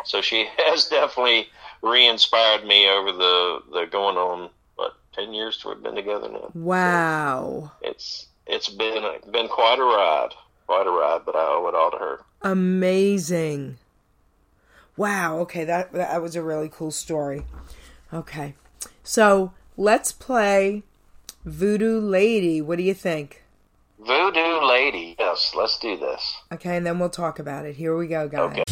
So 0.04 0.20
she 0.20 0.46
has 0.58 0.88
definitely 0.88 1.48
re-inspired 1.82 2.66
me 2.66 2.88
over 2.88 3.12
the, 3.12 3.62
the 3.72 3.86
going 3.90 4.16
on, 4.16 4.50
what, 4.76 4.94
10 5.12 5.34
years 5.34 5.64
we've 5.64 5.82
been 5.82 5.94
together 5.94 6.28
now. 6.28 6.50
Wow. 6.54 7.72
It's, 7.82 8.26
it's 8.46 8.68
been, 8.68 9.04
been 9.30 9.48
quite 9.48 9.78
a 9.78 9.84
ride, 9.84 10.34
quite 10.66 10.86
a 10.86 10.90
ride, 10.90 11.22
but 11.24 11.36
I 11.36 11.40
owe 11.40 11.68
it 11.68 11.74
all 11.74 11.90
to 11.90 11.98
her. 11.98 12.20
Amazing. 12.42 13.78
Wow, 14.96 15.38
okay, 15.40 15.64
that 15.64 15.92
that 15.92 16.20
was 16.20 16.36
a 16.36 16.42
really 16.42 16.68
cool 16.68 16.90
story. 16.90 17.44
Okay. 18.12 18.54
So, 19.02 19.52
let's 19.76 20.12
play 20.12 20.82
Voodoo 21.44 21.98
Lady. 21.98 22.60
What 22.60 22.76
do 22.78 22.84
you 22.84 22.94
think? 22.94 23.42
Voodoo 23.98 24.60
Lady. 24.66 25.16
Yes, 25.18 25.52
let's 25.56 25.78
do 25.78 25.96
this. 25.96 26.36
Okay, 26.52 26.76
and 26.76 26.86
then 26.86 26.98
we'll 26.98 27.08
talk 27.08 27.38
about 27.38 27.64
it. 27.66 27.76
Here 27.76 27.96
we 27.96 28.06
go, 28.06 28.28
guys. 28.28 28.58
Okay. 28.58 28.71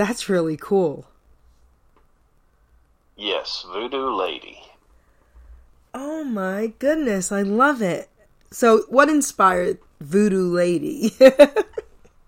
That's 0.00 0.30
really 0.30 0.56
cool. 0.56 1.04
Yes, 3.18 3.66
Voodoo 3.70 4.08
Lady. 4.16 4.62
Oh 5.92 6.24
my 6.24 6.72
goodness, 6.78 7.30
I 7.30 7.42
love 7.42 7.82
it. 7.82 8.08
So, 8.50 8.84
what 8.88 9.10
inspired 9.10 9.76
Voodoo 10.00 10.50
Lady? 10.54 11.10
Voodoo 11.18 11.50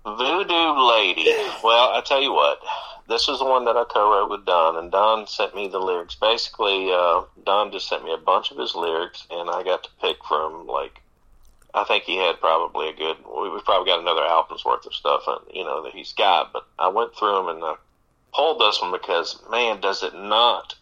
Lady. 0.04 1.32
Well, 1.64 1.94
I 1.94 2.02
tell 2.04 2.20
you 2.20 2.34
what, 2.34 2.58
this 3.08 3.26
is 3.30 3.38
the 3.38 3.46
one 3.46 3.64
that 3.64 3.78
I 3.78 3.84
co-wrote 3.84 4.28
with 4.28 4.44
Don, 4.44 4.76
and 4.76 4.92
Don 4.92 5.26
sent 5.26 5.54
me 5.54 5.66
the 5.68 5.78
lyrics. 5.78 6.14
Basically, 6.14 6.92
uh, 6.92 7.22
Don 7.46 7.72
just 7.72 7.88
sent 7.88 8.04
me 8.04 8.12
a 8.12 8.18
bunch 8.18 8.50
of 8.50 8.58
his 8.58 8.74
lyrics, 8.74 9.26
and 9.30 9.48
I 9.48 9.62
got 9.62 9.82
to 9.84 9.90
pick 10.02 10.18
from 10.28 10.66
like, 10.66 11.00
I 11.74 11.84
think 11.84 12.04
he 12.04 12.16
had 12.16 12.40
probably 12.40 12.88
a 12.90 12.92
good. 12.92 13.16
we- 13.24 13.50
We've 13.50 13.64
probably 13.64 13.90
got 13.90 14.00
another 14.00 14.24
album's 14.24 14.64
worth 14.64 14.86
of 14.86 14.94
stuff, 14.94 15.22
uh, 15.26 15.38
you 15.52 15.64
know, 15.64 15.82
that 15.82 15.94
he's 15.94 16.12
got. 16.12 16.52
But 16.52 16.66
I 16.78 16.88
went 16.88 17.14
through 17.16 17.34
them 17.34 17.48
and 17.48 17.64
I 17.64 17.74
pulled 18.34 18.60
this 18.60 18.80
one 18.80 18.92
because, 18.92 19.40
man, 19.50 19.80
does 19.80 20.02
it 20.02 20.14
not 20.14 20.74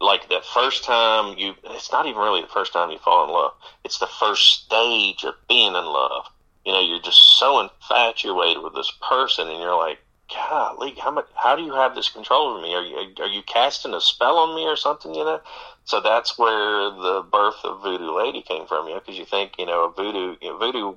like 0.00 0.28
the 0.28 0.42
first 0.54 0.84
time 0.84 1.36
you? 1.38 1.54
It's 1.64 1.90
not 1.92 2.06
even 2.06 2.20
really 2.20 2.42
the 2.42 2.48
first 2.48 2.72
time 2.72 2.90
you 2.90 2.98
fall 2.98 3.24
in 3.24 3.30
love. 3.30 3.54
It's 3.84 3.98
the 3.98 4.06
first 4.06 4.64
stage 4.64 5.24
of 5.24 5.34
being 5.48 5.74
in 5.74 5.84
love 5.86 6.26
you 6.66 6.72
know, 6.72 6.80
you're 6.80 7.00
just 7.00 7.38
so 7.38 7.60
infatuated 7.60 8.60
with 8.60 8.74
this 8.74 8.92
person, 9.08 9.48
and 9.48 9.60
you're 9.60 9.76
like, 9.76 10.00
golly, 10.32 10.94
how 10.98 11.10
much? 11.10 11.26
How 11.34 11.56
do 11.56 11.62
you 11.62 11.74
have 11.74 11.94
this 11.94 12.08
control 12.08 12.48
over 12.48 12.62
me? 12.62 12.74
Are 12.74 12.82
you 12.82 13.14
are 13.20 13.28
you 13.28 13.42
casting 13.42 13.94
a 13.94 14.00
spell 14.00 14.38
on 14.38 14.54
me 14.54 14.64
or 14.64 14.76
something? 14.76 15.14
You 15.14 15.24
know, 15.24 15.40
so 15.84 16.00
that's 16.00 16.38
where 16.38 16.90
the 16.90 17.24
birth 17.30 17.56
of 17.64 17.82
Voodoo 17.82 18.16
Lady 18.16 18.42
came 18.42 18.66
from. 18.66 18.86
You 18.88 18.94
know, 18.94 19.00
because 19.00 19.18
you 19.18 19.24
think 19.24 19.52
you 19.58 19.66
know 19.66 19.84
a 19.84 19.92
voodoo 19.92 20.36
you 20.40 20.50
know, 20.50 20.58
voodoo 20.58 20.94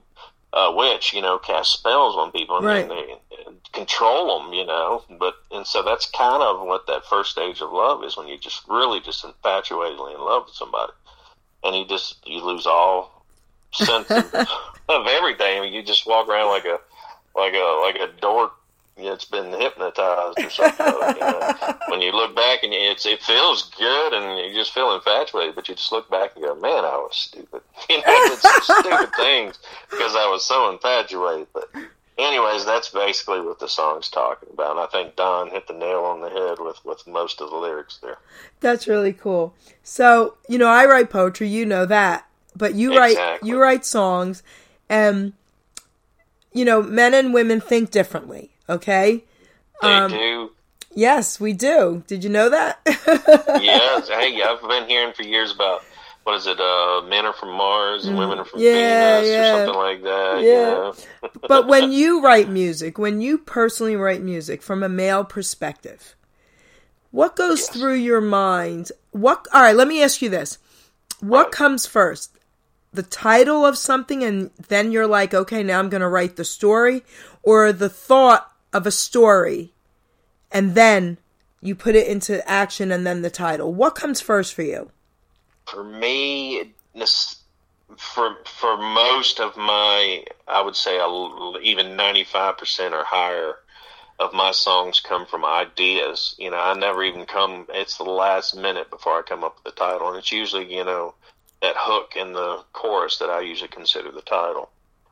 uh, 0.54 0.72
witch, 0.76 1.14
you 1.14 1.22
know, 1.22 1.38
casts 1.38 1.74
spells 1.74 2.16
on 2.16 2.32
people 2.32 2.58
and, 2.58 2.66
Right. 2.66 2.82
and 2.82 2.92
they 2.92 3.16
and 3.46 3.58
control 3.72 4.40
them. 4.40 4.54
You 4.54 4.66
know, 4.66 5.04
but 5.20 5.36
and 5.52 5.66
so 5.66 5.84
that's 5.84 6.10
kind 6.10 6.42
of 6.42 6.66
what 6.66 6.88
that 6.88 7.06
first 7.06 7.32
stage 7.32 7.62
of 7.62 7.72
love 7.72 8.04
is 8.04 8.18
when 8.18 8.28
you 8.28 8.38
just 8.38 8.68
really 8.68 9.00
just 9.00 9.24
infatuatedly 9.24 10.16
in 10.16 10.22
love 10.22 10.46
with 10.46 10.56
somebody, 10.56 10.94
and 11.64 11.76
you 11.76 11.86
just 11.86 12.18
you 12.26 12.44
lose 12.44 12.66
all 12.66 13.24
sense 13.74 14.10
of, 14.10 14.34
of 14.90 15.08
everything. 15.08 15.60
I 15.60 15.62
mean, 15.62 15.74
you 15.74 15.84
just 15.84 16.08
walk 16.08 16.28
around 16.28 16.50
like 16.50 16.66
a 16.66 16.80
like 17.36 17.54
a 17.54 17.80
like 17.84 17.96
a 17.96 18.20
dork 18.20 18.54
that's 19.04 19.26
been 19.26 19.52
hypnotized 19.52 20.40
or 20.40 20.50
something. 20.50 20.86
you 20.88 21.20
know? 21.20 21.78
When 21.90 22.02
you 22.02 22.12
look 22.12 22.36
back 22.36 22.64
and 22.64 22.74
it's 22.74 23.06
it 23.06 23.22
feels 23.22 23.70
good 23.78 24.14
and 24.14 24.40
you 24.48 24.54
just 24.54 24.74
feel 24.74 24.94
infatuated, 24.94 25.56
but 25.56 25.68
you 25.68 25.76
just 25.76 25.92
look 25.92 26.10
back 26.10 26.36
and 26.36 26.44
go, 26.44 26.56
"Man, 26.56 26.86
I 26.86 26.98
was 26.98 27.16
stupid." 27.16 27.62
You 27.90 27.98
know, 27.98 28.04
I 28.06 28.28
did 28.30 28.40
some 28.40 28.62
stupid 28.84 29.16
things 29.16 29.60
because 29.90 30.16
I 30.16 30.30
was 30.30 30.46
so 30.46 30.70
infatuated. 30.72 31.48
But 31.54 31.70
anyways, 32.18 32.66
that's 32.66 32.90
basically 32.90 33.42
what 33.42 33.60
the 33.60 33.68
song's 33.68 34.10
talking 34.10 34.50
about. 34.54 34.72
And 34.72 34.80
I 34.80 34.86
think 34.88 35.16
Don 35.16 35.50
hit 35.50 35.68
the 35.68 35.74
nail 35.74 36.02
on 36.02 36.22
the 36.22 36.30
head 36.30 36.60
with 36.60 36.84
with 36.86 37.08
most 37.08 37.42
of 37.42 37.50
the 37.50 37.56
lyrics 37.56 37.98
there. 37.98 38.18
That's 38.60 38.88
really 38.88 39.14
cool. 39.14 39.56
So, 39.84 40.36
you 40.48 40.58
know, 40.60 40.68
I 40.68 40.86
write 40.86 41.10
poetry, 41.10 41.48
you 41.48 41.66
know 41.66 41.86
that. 41.86 42.28
But 42.56 42.76
you 42.76 42.96
write 42.98 43.40
you 43.42 43.60
write 43.60 43.86
songs 43.86 44.44
and 44.90 45.34
you 46.52 46.66
know, 46.66 46.82
men 46.82 47.14
and 47.14 47.34
women 47.34 47.62
think 47.62 47.92
differently, 47.92 48.52
okay? 48.70 49.24
They 49.82 49.88
Um, 49.88 50.12
do. 50.12 50.52
Yes, 50.96 51.40
we 51.40 51.54
do. 51.54 52.04
Did 52.08 52.24
you 52.24 52.30
know 52.30 52.50
that? 52.50 52.80
yeah, 53.62 54.02
hey, 54.02 54.42
I've 54.42 54.62
been 54.62 54.88
hearing 54.88 55.14
for 55.14 55.24
years 55.24 55.52
about 55.52 55.84
what 56.24 56.36
is 56.36 56.48
it? 56.48 56.60
Uh, 56.60 57.02
men 57.08 57.26
are 57.26 57.34
from 57.34 57.50
Mars 57.54 58.06
and 58.06 58.18
women 58.18 58.40
are 58.40 58.46
from 58.46 58.60
Mm. 58.60 58.64
Yeah, 58.64 59.20
Venus 59.22 59.30
yeah. 59.30 59.40
or 59.42 59.58
something 59.66 59.82
like 59.82 60.04
that. 60.04 60.42
Yeah. 60.44 60.92
Yeah, 61.24 61.30
but 61.48 61.68
when 61.68 61.92
you 62.00 62.22
write 62.22 62.50
music, 62.50 62.98
when 62.98 63.22
you 63.22 63.38
personally 63.38 63.96
write 63.96 64.22
music 64.22 64.62
from 64.62 64.84
a 64.84 64.90
male 64.90 65.24
perspective, 65.24 66.16
what 67.12 67.36
goes 67.36 67.60
Yes. 67.62 67.70
through 67.70 67.96
your 67.96 68.22
mind? 68.22 68.92
What 69.12 69.48
All 69.54 69.62
right, 69.62 69.76
let 69.76 69.88
me 69.88 70.04
ask 70.04 70.22
you 70.22 70.30
this. 70.30 70.58
What 71.20 71.46
Right. 71.46 71.52
comes 71.52 71.86
first? 71.86 72.32
The 72.94 73.04
title 73.04 73.66
of 73.66 73.78
something 73.78 74.24
and 74.24 74.50
then 74.68 74.92
you're 74.92 75.08
like, 75.08 75.34
"Okay, 75.34 75.64
now 75.64 75.80
I'm 75.80 75.90
going 75.90 76.02
to 76.02 76.08
write 76.08 76.36
the 76.36 76.46
story," 76.46 77.04
or 77.44 77.72
the 77.72 77.90
thought 77.90 78.49
of 78.74 78.86
a 78.86 78.92
story 78.92 79.74
and 80.52 80.76
then 80.76 81.18
you 81.62 81.76
put 81.76 81.96
it 81.96 82.08
into 82.08 82.48
action 82.50 82.92
and 82.92 83.06
then 83.06 83.22
the 83.22 83.30
title. 83.30 83.74
What 83.74 83.96
comes 83.96 84.22
first 84.22 84.54
for 84.54 84.64
you? 84.64 84.92
for 85.70 85.84
me, 85.84 86.74
for 87.98 88.38
for 88.46 88.78
most 88.78 89.40
of 89.40 89.56
my, 89.58 90.24
I 90.48 90.62
would 90.62 90.76
say, 90.76 91.00
even 91.62 91.96
ninety 91.96 92.24
five 92.24 92.58
percent 92.58 92.94
or 92.94 93.04
higher 93.04 93.56
of 94.20 94.34
my 94.34 94.52
songs 94.52 95.00
come 95.00 95.26
from 95.26 95.46
ideas. 95.46 96.36
You 96.38 96.52
know, 96.52 96.60
I 96.60 96.74
never 96.74 97.04
even 97.04 97.26
come. 97.26 97.68
It's 97.70 97.98
the 97.98 98.04
last 98.04 98.56
minute 98.56 98.90
before 98.90 99.20
I 99.20 99.22
come 99.22 99.44
up 99.44 99.56
with 99.56 99.76
the 99.76 99.80
title, 99.80 100.10
and 100.10 100.18
it's 100.18 100.32
usually 100.32 100.74
you 100.74 100.84
know 100.84 101.14
that 101.62 101.76
hook 101.78 102.14
in 102.16 102.34
the 102.34 102.64
chorus 102.74 103.18
that 103.20 103.30
I 103.30 103.42
usually 103.42 103.70
consider 103.70 104.12
the 104.12 104.22
title. 104.22 104.70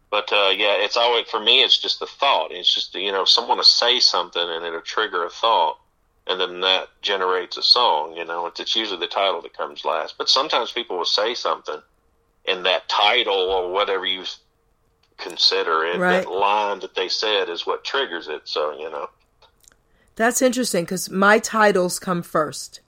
But 0.10 0.32
uh, 0.32 0.52
yeah, 0.56 0.76
it's 0.80 0.96
always 0.98 1.28
for 1.28 1.40
me. 1.40 1.64
It's 1.64 1.78
just 1.78 2.00
the 2.00 2.06
thought. 2.06 2.52
It's 2.52 2.74
just 2.74 2.96
you 2.96 3.12
know 3.12 3.26
someone 3.26 3.58
to 3.58 3.64
say 3.64 4.00
something 4.00 4.42
and 4.42 4.66
it'll 4.66 4.82
trigger 4.82 5.26
a 5.26 5.30
thought, 5.30 5.78
and 6.28 6.40
then 6.40 6.62
that 6.62 6.88
generates 7.02 7.58
a 7.58 7.62
song. 7.64 8.16
You 8.16 8.24
know, 8.26 8.46
it's, 8.48 8.60
it's 8.60 8.76
usually 8.76 9.00
the 9.00 9.08
title 9.08 9.42
that 9.42 9.58
comes 9.58 9.84
last. 9.84 10.16
But 10.18 10.30
sometimes 10.30 10.72
people 10.72 10.98
will 10.98 11.06
say 11.06 11.34
something, 11.34 11.82
and 12.48 12.66
that 12.66 12.88
title 12.88 13.34
or 13.36 13.72
whatever 13.72 14.06
you 14.06 14.24
consider 15.18 15.84
it, 15.86 15.98
Right. 16.00 16.24
that 16.24 16.32
line 16.32 16.80
that 16.82 16.96
they 16.96 17.10
said 17.10 17.50
is 17.50 17.66
what 17.66 17.84
triggers 17.84 18.28
it. 18.28 18.42
So 18.46 18.78
you 18.78 18.90
know, 18.90 19.10
That's 20.16 20.42
interesting 20.42 20.86
cuz 20.86 21.10
my 21.10 21.40
titles 21.40 22.00
come 22.00 22.22
first. 22.24 22.80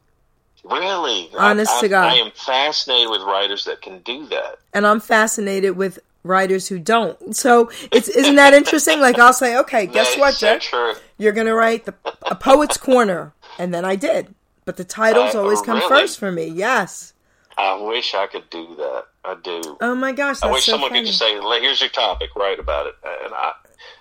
really, 0.64 1.30
Honest 1.38 1.72
I, 1.72 1.82
to 1.82 1.90
God. 1.90 2.06
I 2.14 2.16
am 2.16 2.32
fascinated 2.32 3.10
with 3.10 3.22
writers 3.22 3.66
that 3.66 3.82
can 3.82 4.00
do 4.04 4.26
that. 4.28 4.60
and 4.74 4.86
I'm 4.88 5.00
fascinated 5.00 5.76
with 5.76 6.00
writers 6.24 6.68
who 6.68 6.80
don't. 6.80 7.36
So 7.36 7.70
it's 7.92 8.08
isn't 8.10 8.36
that 8.36 8.54
interesting? 8.54 9.00
Like 9.00 9.18
I'll 9.20 9.34
say, 9.34 9.58
okay, 9.58 9.86
guess 9.88 10.18
what, 10.18 10.34
is 10.34 10.40
so 10.40 10.48
Jack? 10.54 10.62
true. 10.62 10.94
You're 11.18 11.34
gonna 11.34 11.56
write 11.56 11.86
the 11.86 11.94
a 12.24 12.36
poet's 12.36 12.78
corner, 12.78 13.34
and 13.58 13.74
then 13.74 13.86
I 13.86 13.96
did. 13.96 14.34
But 14.66 14.78
the 14.78 14.84
titles 14.84 15.34
Uh, 15.36 15.42
always 15.42 15.62
come 15.62 15.78
really? 15.78 15.90
first 15.90 16.20
for 16.20 16.32
me. 16.32 16.46
Yes. 16.46 17.14
I 17.58 17.76
wish 17.82 18.14
I 18.14 18.28
could 18.28 18.50
do 18.50 18.76
that. 18.78 19.06
I 19.26 19.36
do. 19.44 19.78
Oh 19.82 19.96
my 19.96 20.12
gosh, 20.14 20.42
I 20.42 20.52
wish 20.52 20.66
so 20.66 20.74
someone 20.74 20.92
funny. 20.92 21.02
could 21.02 21.08
just 21.08 21.20
say, 21.20 21.34
"Here's 21.62 21.82
your 21.82 21.90
topic, 21.90 22.30
write 22.36 22.60
about 22.60 22.88
it," 22.88 22.96
and 23.04 23.34
I, 23.34 23.52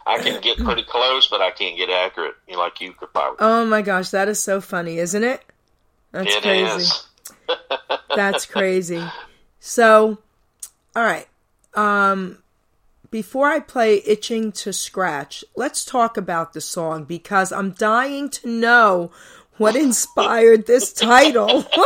I 0.06 0.18
can 0.18 0.40
get 0.40 0.58
pretty 0.64 0.84
close, 0.84 1.26
but 1.28 1.40
I 1.40 1.50
can't 1.50 1.76
get 1.76 1.90
accurate. 1.90 2.34
You 2.46 2.54
know, 2.54 2.60
like 2.60 2.80
you 2.80 2.92
could 2.92 3.12
probably. 3.12 3.38
oh 3.40 3.64
my 3.66 3.82
gosh, 3.82 4.10
that 4.10 4.28
is 4.28 4.40
so 4.40 4.60
funny, 4.60 4.98
isn't 4.98 5.24
it? 5.24 5.40
That's 6.12 6.34
It 6.36 6.42
crazy. 6.42 6.92
That's 8.16 8.46
crazy. 8.46 9.02
So, 9.60 10.18
all 10.94 11.02
right. 11.04 11.26
Um, 11.78 12.38
before 13.10 13.48
I 13.48 13.60
play 13.60 14.02
"Itching 14.04 14.50
to 14.52 14.72
Scratch," 14.72 15.44
let's 15.54 15.84
talk 15.84 16.16
about 16.16 16.52
the 16.52 16.60
song 16.60 17.04
because 17.04 17.52
I'm 17.52 17.70
dying 17.70 18.28
to 18.30 18.48
know 18.48 19.12
what 19.58 19.76
inspired 19.86 20.66
this 20.66 20.92
title. 20.92 21.64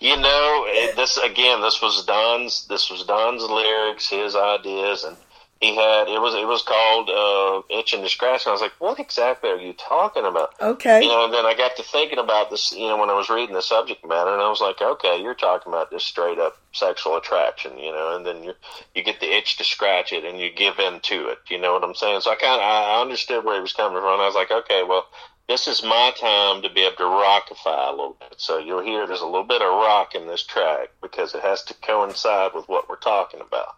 You 0.00 0.16
know, 0.16 0.64
it, 0.68 0.94
this 0.94 1.16
again. 1.16 1.60
This 1.60 1.82
was 1.82 2.04
Don's. 2.04 2.66
This 2.68 2.88
was 2.88 3.02
Don's 3.04 3.42
lyrics, 3.42 4.08
his 4.08 4.36
ideas, 4.36 5.02
and 5.02 5.16
he 5.60 5.74
had 5.74 6.06
it 6.06 6.20
was 6.20 6.34
it 6.34 6.46
was 6.46 6.62
called 6.62 7.10
uh, 7.10 7.62
"Itching 7.76 8.02
to 8.02 8.08
Scratch." 8.08 8.46
And 8.46 8.50
I 8.50 8.52
was 8.52 8.60
like, 8.60 8.78
"What 8.78 9.00
exactly 9.00 9.50
are 9.50 9.58
you 9.58 9.72
talking 9.72 10.24
about?" 10.24 10.54
okay. 10.60 11.02
You 11.02 11.08
know, 11.08 11.24
and 11.24 11.34
then 11.34 11.44
I 11.44 11.54
got 11.54 11.74
to 11.76 11.82
thinking 11.82 12.18
about 12.18 12.50
this. 12.50 12.70
You 12.72 12.86
know, 12.86 12.96
when 12.96 13.10
I 13.10 13.14
was 13.14 13.28
reading 13.28 13.56
the 13.56 13.62
subject 13.62 14.06
matter, 14.06 14.32
and 14.32 14.40
I 14.40 14.48
was 14.48 14.60
like, 14.60 14.80
"Okay, 14.80 15.20
you're 15.20 15.34
talking 15.34 15.72
about 15.72 15.90
this 15.90 16.04
straight 16.04 16.38
up 16.38 16.58
sexual 16.72 17.16
attraction." 17.16 17.76
You 17.76 17.90
know, 17.90 18.16
and 18.16 18.24
then 18.24 18.44
you 18.44 18.54
you 18.94 19.02
get 19.02 19.18
the 19.18 19.36
itch 19.36 19.56
to 19.56 19.64
scratch 19.64 20.12
it, 20.12 20.24
and 20.24 20.38
you 20.38 20.50
give 20.52 20.78
in 20.78 21.00
to 21.00 21.28
it. 21.28 21.38
You 21.48 21.58
know 21.58 21.72
what 21.72 21.82
I'm 21.82 21.94
saying? 21.94 22.20
So 22.20 22.30
I 22.30 22.36
kind 22.36 22.54
of 22.54 22.60
I 22.60 23.00
understood 23.00 23.44
where 23.44 23.56
he 23.56 23.60
was 23.60 23.72
coming 23.72 24.00
from. 24.00 24.20
I 24.20 24.26
was 24.26 24.34
like, 24.36 24.50
"Okay, 24.50 24.84
well." 24.84 25.06
This 25.48 25.66
is 25.66 25.82
my 25.82 26.12
time 26.20 26.60
to 26.60 26.68
be 26.68 26.82
able 26.82 26.96
to 26.96 27.04
rockify 27.04 27.88
a 27.88 27.92
little 27.92 28.18
bit. 28.20 28.34
So 28.36 28.58
you'll 28.58 28.82
hear 28.84 29.06
there's 29.06 29.22
a 29.22 29.24
little 29.24 29.44
bit 29.44 29.62
of 29.62 29.68
rock 29.68 30.14
in 30.14 30.26
this 30.26 30.44
track 30.44 30.90
because 31.00 31.34
it 31.34 31.40
has 31.40 31.62
to 31.62 31.74
coincide 31.80 32.50
with 32.54 32.68
what 32.68 32.86
we're 32.86 32.96
talking 32.96 33.40
about. 33.40 33.76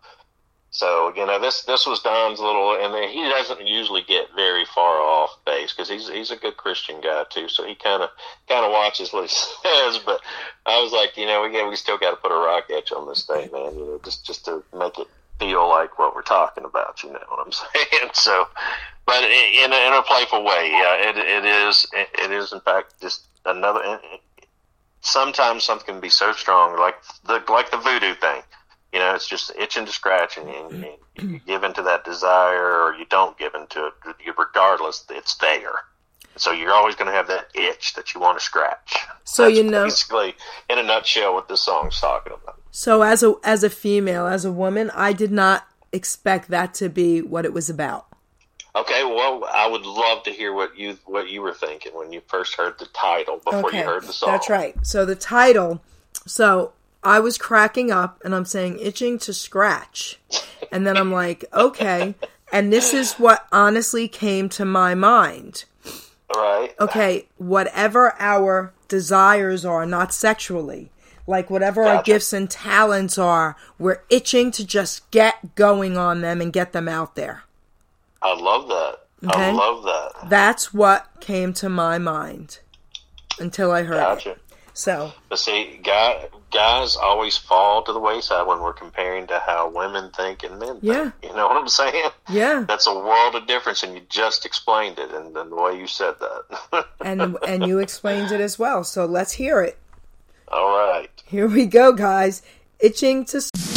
So 0.72 1.12
you 1.16 1.26
know 1.26 1.40
this 1.40 1.62
this 1.64 1.84
was 1.84 2.00
Don's 2.00 2.38
little, 2.38 2.76
and 2.80 2.94
then 2.94 3.08
he 3.08 3.22
doesn't 3.28 3.66
usually 3.66 4.02
get 4.02 4.28
very 4.36 4.64
far 4.64 5.00
off 5.00 5.36
base 5.44 5.72
because 5.72 5.88
he's 5.88 6.08
he's 6.08 6.30
a 6.30 6.36
good 6.36 6.56
Christian 6.56 7.00
guy 7.00 7.24
too. 7.28 7.48
So 7.48 7.66
he 7.66 7.74
kind 7.74 8.04
of 8.04 8.10
kind 8.48 8.64
of 8.64 8.70
watches 8.70 9.12
what 9.12 9.22
he 9.22 9.28
says. 9.62 9.98
But 9.98 10.20
I 10.66 10.80
was 10.80 10.92
like, 10.92 11.16
you 11.16 11.26
know, 11.26 11.42
we 11.42 11.68
we 11.68 11.74
still 11.74 11.98
got 11.98 12.10
to 12.10 12.16
put 12.16 12.30
a 12.30 12.36
rock 12.36 12.66
edge 12.70 12.92
on 12.92 13.08
this 13.08 13.24
thing, 13.24 13.50
man. 13.52 13.74
You 13.76 13.84
know, 13.84 14.00
just 14.04 14.24
just 14.24 14.44
to 14.44 14.62
make 14.72 14.96
it 14.96 15.08
feel 15.40 15.68
like 15.68 15.98
what 15.98 16.14
we're 16.14 16.22
talking 16.22 16.64
about. 16.64 17.02
You 17.02 17.14
know 17.14 17.20
what 17.28 17.46
I'm 17.46 17.52
saying? 17.52 18.10
So, 18.12 18.46
but 19.06 19.24
in 19.24 19.72
a, 19.72 19.88
in 19.88 19.92
a 19.92 20.02
playful 20.02 20.44
way, 20.44 20.70
yeah, 20.70 21.10
it 21.10 21.16
it 21.16 21.44
is 21.44 21.84
it, 21.92 22.08
it 22.16 22.30
is 22.30 22.52
in 22.52 22.60
fact 22.60 22.94
just 23.02 23.26
another. 23.44 23.98
Sometimes 25.00 25.64
something 25.64 25.94
can 25.94 26.00
be 26.00 26.10
so 26.10 26.30
strong, 26.30 26.78
like 26.78 26.94
the 27.26 27.42
like 27.48 27.72
the 27.72 27.78
voodoo 27.78 28.14
thing 28.14 28.42
You 28.92 28.98
know, 28.98 29.14
it's 29.14 29.28
just 29.28 29.52
itching 29.56 29.86
to 29.86 29.92
scratch, 29.92 30.36
and, 30.36 30.48
and 30.48 30.70
mm-hmm. 30.70 31.28
you, 31.28 31.34
you 31.34 31.40
give 31.46 31.62
into 31.62 31.82
that 31.82 32.04
desire, 32.04 32.82
or 32.82 32.94
you 32.94 33.04
don't 33.06 33.38
give 33.38 33.54
into 33.54 33.86
it. 33.86 33.92
Regardless, 34.36 35.04
it's 35.10 35.36
there. 35.36 35.72
So 36.36 36.52
you're 36.52 36.72
always 36.72 36.94
going 36.94 37.10
to 37.10 37.12
have 37.12 37.28
that 37.28 37.48
itch 37.54 37.94
that 37.94 38.14
you 38.14 38.20
want 38.20 38.38
to 38.38 38.44
scratch. 38.44 38.96
So 39.24 39.44
That's 39.44 39.56
you 39.56 39.64
know- 39.64 39.84
basically, 39.84 40.34
in 40.68 40.78
a 40.78 40.82
nutshell, 40.82 41.34
what 41.34 41.48
this 41.48 41.60
song's 41.60 42.00
talking 42.00 42.32
about. 42.32 42.60
So 42.72 43.02
as 43.02 43.22
a 43.22 43.34
as 43.44 43.64
a 43.64 43.70
female, 43.70 44.26
as 44.26 44.44
a 44.44 44.52
woman, 44.52 44.90
I 44.94 45.12
did 45.12 45.32
not 45.32 45.66
expect 45.92 46.48
that 46.50 46.72
to 46.74 46.88
be 46.88 47.20
what 47.20 47.44
it 47.44 47.52
was 47.52 47.68
about. 47.68 48.06
Okay, 48.76 49.02
well, 49.02 49.44
I 49.52 49.66
would 49.66 49.84
love 49.84 50.22
to 50.24 50.30
hear 50.30 50.52
what 50.52 50.78
you 50.78 50.96
what 51.04 51.28
you 51.28 51.42
were 51.42 51.54
thinking 51.54 51.92
when 51.92 52.12
you 52.12 52.22
first 52.28 52.54
heard 52.54 52.78
the 52.78 52.86
title 52.86 53.40
before 53.44 53.72
you 53.72 53.82
heard 53.82 54.04
the 54.04 54.12
song. 54.12 54.30
That's 54.30 54.48
right. 54.48 54.76
So 54.86 55.04
the 55.04 55.16
title. 55.16 55.82
So 56.26 56.72
I 57.02 57.20
was 57.20 57.38
cracking 57.38 57.90
up 57.90 58.20
and 58.24 58.34
I'm 58.34 58.44
saying 58.44 58.78
itching 58.78 59.18
to 59.20 59.32
scratch. 59.32 60.18
And 60.70 60.86
then 60.86 60.96
I'm 60.96 61.12
like, 61.12 61.44
okay. 61.52 62.14
And 62.52 62.72
this 62.72 62.92
is 62.92 63.14
what 63.14 63.46
honestly 63.52 64.08
came 64.08 64.48
to 64.50 64.64
my 64.64 64.94
mind. 64.94 65.64
Right. 66.34 66.74
Okay, 66.78 67.26
whatever 67.38 68.14
our 68.20 68.72
desires 68.86 69.64
are, 69.64 69.84
not 69.84 70.14
sexually, 70.14 70.90
like 71.26 71.50
whatever 71.50 71.82
our 71.82 72.02
gifts 72.02 72.32
and 72.32 72.48
talents 72.48 73.18
are, 73.18 73.56
we're 73.78 74.02
itching 74.10 74.50
to 74.52 74.64
just 74.64 75.10
get 75.10 75.54
going 75.56 75.96
on 75.96 76.20
them 76.20 76.40
and 76.40 76.52
get 76.52 76.72
them 76.72 76.88
out 76.88 77.16
there. 77.16 77.42
I 78.22 78.34
love 78.34 78.68
that. 78.68 79.00
Okay. 79.24 79.48
I 79.48 79.50
love 79.50 79.82
that. 79.84 80.30
That's 80.30 80.72
what 80.72 81.08
came 81.20 81.52
to 81.54 81.68
my 81.68 81.98
mind 81.98 82.60
until 83.38 83.72
I 83.72 83.82
heard 83.82 84.18
it. 84.24 84.38
So, 84.80 85.12
But 85.28 85.38
see, 85.38 85.78
guy, 85.82 86.26
guys 86.50 86.96
always 86.96 87.36
fall 87.36 87.82
to 87.82 87.92
the 87.92 87.98
wayside 87.98 88.46
when 88.46 88.60
we're 88.60 88.72
comparing 88.72 89.26
to 89.26 89.38
how 89.38 89.68
women 89.68 90.10
think 90.12 90.42
and 90.42 90.58
men 90.58 90.80
think. 90.80 90.84
Yeah. 90.84 91.10
You 91.22 91.36
know 91.36 91.48
what 91.48 91.58
I'm 91.58 91.68
saying? 91.68 92.08
yeah. 92.30 92.64
That's 92.66 92.86
a 92.86 92.94
world 92.94 93.34
of 93.34 93.46
difference, 93.46 93.82
and 93.82 93.92
you 93.94 94.00
just 94.08 94.46
explained 94.46 94.98
it 94.98 95.10
and, 95.10 95.36
in 95.36 95.50
the 95.50 95.54
way 95.54 95.78
you 95.78 95.86
said 95.86 96.14
that. 96.20 96.86
and 97.02 97.36
and 97.46 97.66
you 97.66 97.78
explained 97.78 98.32
it 98.32 98.40
as 98.40 98.58
well. 98.58 98.82
So 98.82 99.04
let's 99.04 99.32
hear 99.32 99.60
it. 99.60 99.76
All 100.48 100.74
right. 100.78 101.10
Here 101.26 101.46
we 101.46 101.66
go, 101.66 101.92
guys. 101.92 102.40
Itching 102.78 103.26
to. 103.26 103.69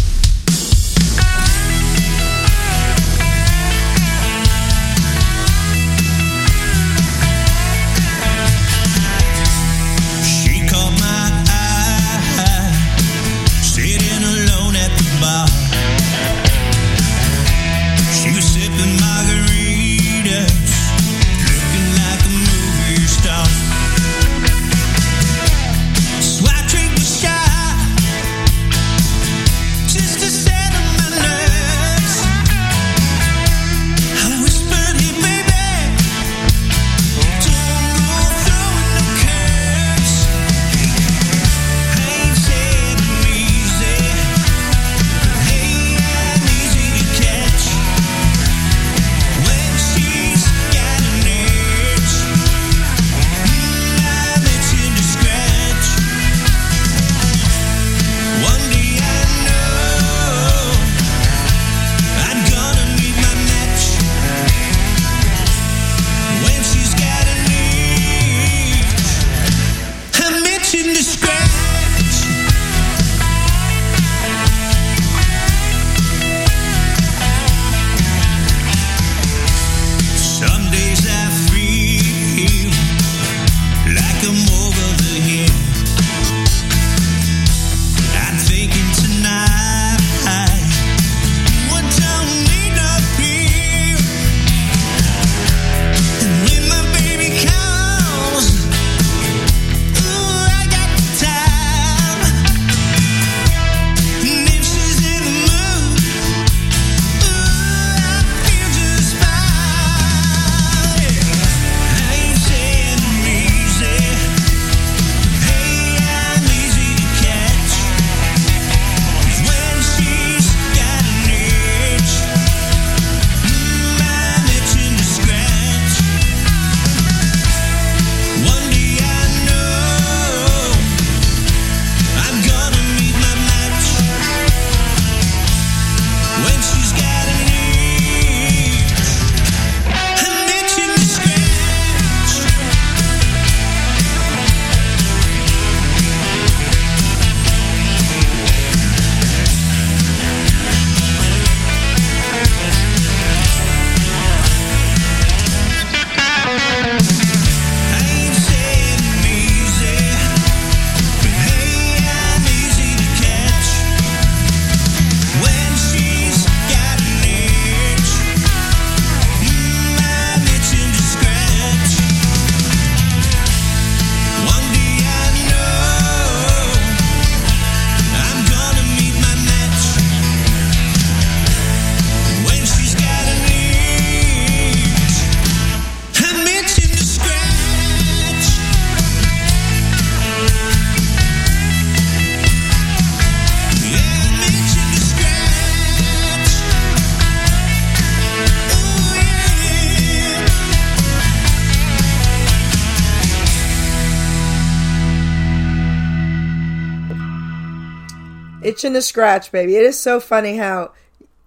Itching 208.83 208.95
to 208.95 209.01
scratch, 209.01 209.49
baby. 209.49 209.77
It 209.77 209.85
is 209.85 209.97
so 209.97 210.19
funny 210.19 210.57
how 210.57 210.91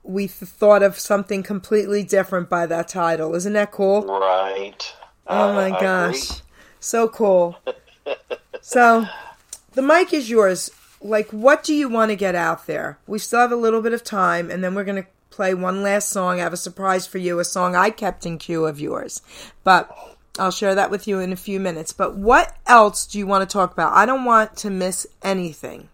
we 0.03 0.23
th- 0.27 0.49
thought 0.49 0.83
of 0.83 0.99
something 0.99 1.43
completely 1.43 2.03
different 2.03 2.49
by 2.49 2.65
that 2.65 2.89
title. 2.89 3.35
Isn't 3.35 3.53
that 3.53 3.73
cool? 3.73 4.07
Right. 4.07 4.95
Oh 5.27 5.53
my 5.53 5.67
I 5.67 5.79
gosh. 5.79 6.31
agree. 6.31 6.41
So 6.81 7.09
cool. 7.09 7.59
so, 8.63 9.05
the 9.75 9.83
mic 9.83 10.15
is 10.15 10.31
yours. 10.31 10.71
like 11.03 11.29
what 11.29 11.63
do 11.63 11.75
you 11.75 11.91
want 11.91 12.11
to 12.11 12.17
get 12.17 12.35
out 12.35 12.67
there? 12.67 12.99
We 13.07 13.19
still 13.19 13.41
have 13.41 13.53
a 13.53 13.57
little 13.57 13.83
bit 13.83 13.93
of 13.93 14.03
time, 14.03 14.51
and 14.51 14.65
then 14.65 14.75
we're 14.75 14.85
gonna 14.85 15.07
play 15.29 15.53
one 15.53 15.83
last 15.83 16.09
song. 16.09 16.41
I 16.41 16.45
have 16.45 16.55
a 16.55 16.57
surprise 16.57 17.07
for 17.07 17.19
you, 17.19 17.39
a 17.39 17.45
song 17.45 17.77
I 17.77 17.91
kept 17.91 18.25
in 18.25 18.39
queue 18.39 18.65
of 18.65 18.81
yours, 18.81 19.21
but 19.63 19.95
I'll 20.39 20.51
share 20.51 20.75
that 20.75 20.91
with 20.91 21.07
you 21.07 21.19
in 21.19 21.35
a 21.35 21.37
few 21.37 21.61
minutes. 21.61 21.93
But 21.93 22.17
what 22.17 22.57
else 22.67 23.07
do 23.07 23.19
you 23.19 23.27
want 23.27 23.47
to 23.47 23.53
talk 23.53 23.75
about? 23.75 23.93
I 23.93 24.07
don't 24.07 24.25
want 24.25 24.57
to 24.59 24.71
miss 24.71 25.07
anything. 25.23 25.91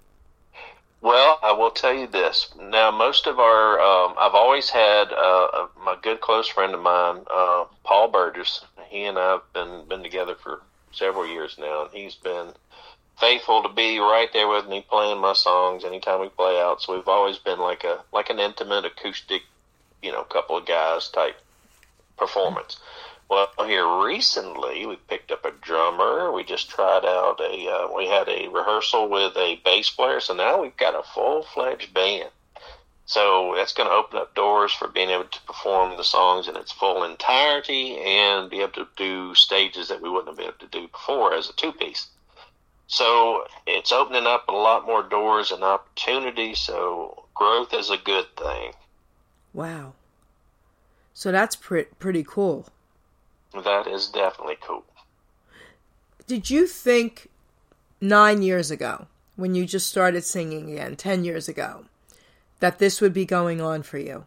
Well, 1.03 1.41
I 1.43 1.51
will 1.51 1.73
tell 1.73 1.93
you 1.93 2.07
this. 2.07 2.49
Now, 2.61 2.93
most 2.93 3.27
of 3.27 3.41
our, 3.41 3.81
um, 3.81 4.15
I've 4.17 4.37
always 4.37 4.71
had 4.71 5.13
uh, 5.13 5.67
my 5.85 5.97
good 6.01 6.21
close 6.21 6.47
friend 6.47 6.73
of 6.75 6.81
mine, 6.81 7.25
uh, 7.29 7.65
Paul 7.83 8.09
Burgess. 8.09 8.65
He 8.89 9.05
and 9.05 9.19
I 9.19 9.33
have 9.33 9.53
been 9.53 9.85
been 9.89 10.05
together 10.05 10.37
for 10.37 10.63
several 10.93 11.27
years 11.27 11.57
now, 11.59 11.83
and 11.83 11.91
he's 11.93 12.15
been 12.15 12.53
faithful 13.19 13.65
to 13.65 13.69
be 13.69 13.99
right 13.99 14.33
there 14.33 14.47
with 14.47 14.69
me, 14.69 14.87
playing 14.89 15.21
my 15.21 15.33
songs 15.33 15.85
anytime 15.85 16.21
we 16.21 16.29
play 16.29 16.61
out. 16.61 16.81
So 16.81 16.95
we've 16.95 17.09
always 17.09 17.39
been 17.39 17.59
like 17.59 17.83
a 17.83 17.99
like 18.13 18.31
an 18.31 18.39
intimate 18.39 18.85
acoustic, 18.85 19.43
you 20.03 20.13
know, 20.13 20.23
couple 20.23 20.57
of 20.57 20.67
guys 20.67 21.09
type 21.09 21.37
performance. 22.17 22.77
Well, 23.29 23.49
here 23.67 23.87
recently 24.05 24.85
we 24.87 24.97
picked 24.97 25.31
up 25.31 25.45
a 25.45 25.53
drummer. 25.53 26.33
We 26.33 26.45
just 26.45 26.69
tried 26.69 27.05
out 27.05 27.41
a. 27.41 27.69
Uh, 27.69 27.97
we 27.97 28.07
had 28.07 28.29
a 28.29 28.49
rehearsal 28.49 29.09
with 29.09 29.37
a 29.37 29.61
bass 29.65 29.91
player, 29.91 30.21
so 30.21 30.35
now 30.35 30.61
we've 30.61 30.77
got 30.77 30.95
a 30.95 31.03
full 31.03 31.43
fledged 31.43 31.95
band. 31.95 32.31
So 33.07 33.55
that's 33.57 33.73
going 33.73 33.89
to 33.89 33.95
open 33.95 34.19
up 34.19 34.35
doors 34.35 34.73
for 34.73 34.89
being 34.89 35.11
able 35.11 35.25
to 35.25 35.41
perform 35.43 35.97
the 35.97 36.05
songs 36.05 36.49
in 36.49 36.57
its 36.57 36.73
full 36.73 37.05
entirety 37.05 37.99
and 37.99 38.49
be 38.49 38.61
able 38.61 38.73
to 38.73 38.89
do 38.97 39.35
stages 39.35 39.89
that 39.89 40.01
we 40.01 40.09
wouldn't 40.09 40.29
have 40.29 40.37
been 40.37 40.47
able 40.47 40.59
to 40.59 40.67
do 40.67 40.89
before 40.89 41.35
as 41.35 41.51
a 41.51 41.53
two 41.53 41.73
piece. 41.73 42.09
So 42.87 43.45
it's 43.67 43.93
opening 43.93 44.27
up 44.27 44.49
a 44.49 44.53
lot 44.53 44.87
more 44.87 45.03
doors 45.03 45.51
and 45.51 45.63
opportunities. 45.63 46.61
So 46.61 47.25
growth 47.35 47.75
is 47.75 47.91
a 47.91 47.97
good 47.97 48.27
thing. 48.37 48.73
Wow. 49.53 49.95
So 51.15 51.33
that's 51.33 51.57
pre- 51.57 51.85
pretty 51.99 52.25
cool. 52.27 52.67
That 53.53 53.87
is 53.87 54.09
definitely 54.09 54.57
cool. 54.61 54.85
Did 56.27 56.51
you 56.51 56.67
think 56.67 57.29
nine 58.01 58.43
years 58.43 58.71
ago, 58.71 59.07
when 59.37 59.55
you 59.55 59.67
just 59.67 59.89
started 59.89 60.25
singing 60.25 60.73
again, 60.73 60.97
10 60.97 61.25
years 61.25 61.49
ago, 61.49 61.85
that 62.61 62.79
this 62.79 63.01
would 63.01 63.13
be 63.13 63.25
going 63.25 63.61
on 63.61 63.83
for 63.83 63.99
you? 63.99 64.25